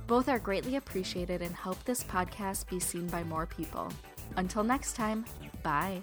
Both 0.09 0.29
are 0.29 0.41
greatly 0.41 0.75
appreciated 0.75 1.41
and 1.41 1.55
help 1.55 1.85
this 1.85 2.03
podcast 2.03 2.69
be 2.69 2.81
seen 2.81 3.07
by 3.07 3.23
more 3.23 3.47
people. 3.47 3.93
Until 4.37 4.65
next 4.65 4.97
time, 4.97 5.25
bye. 5.63 6.03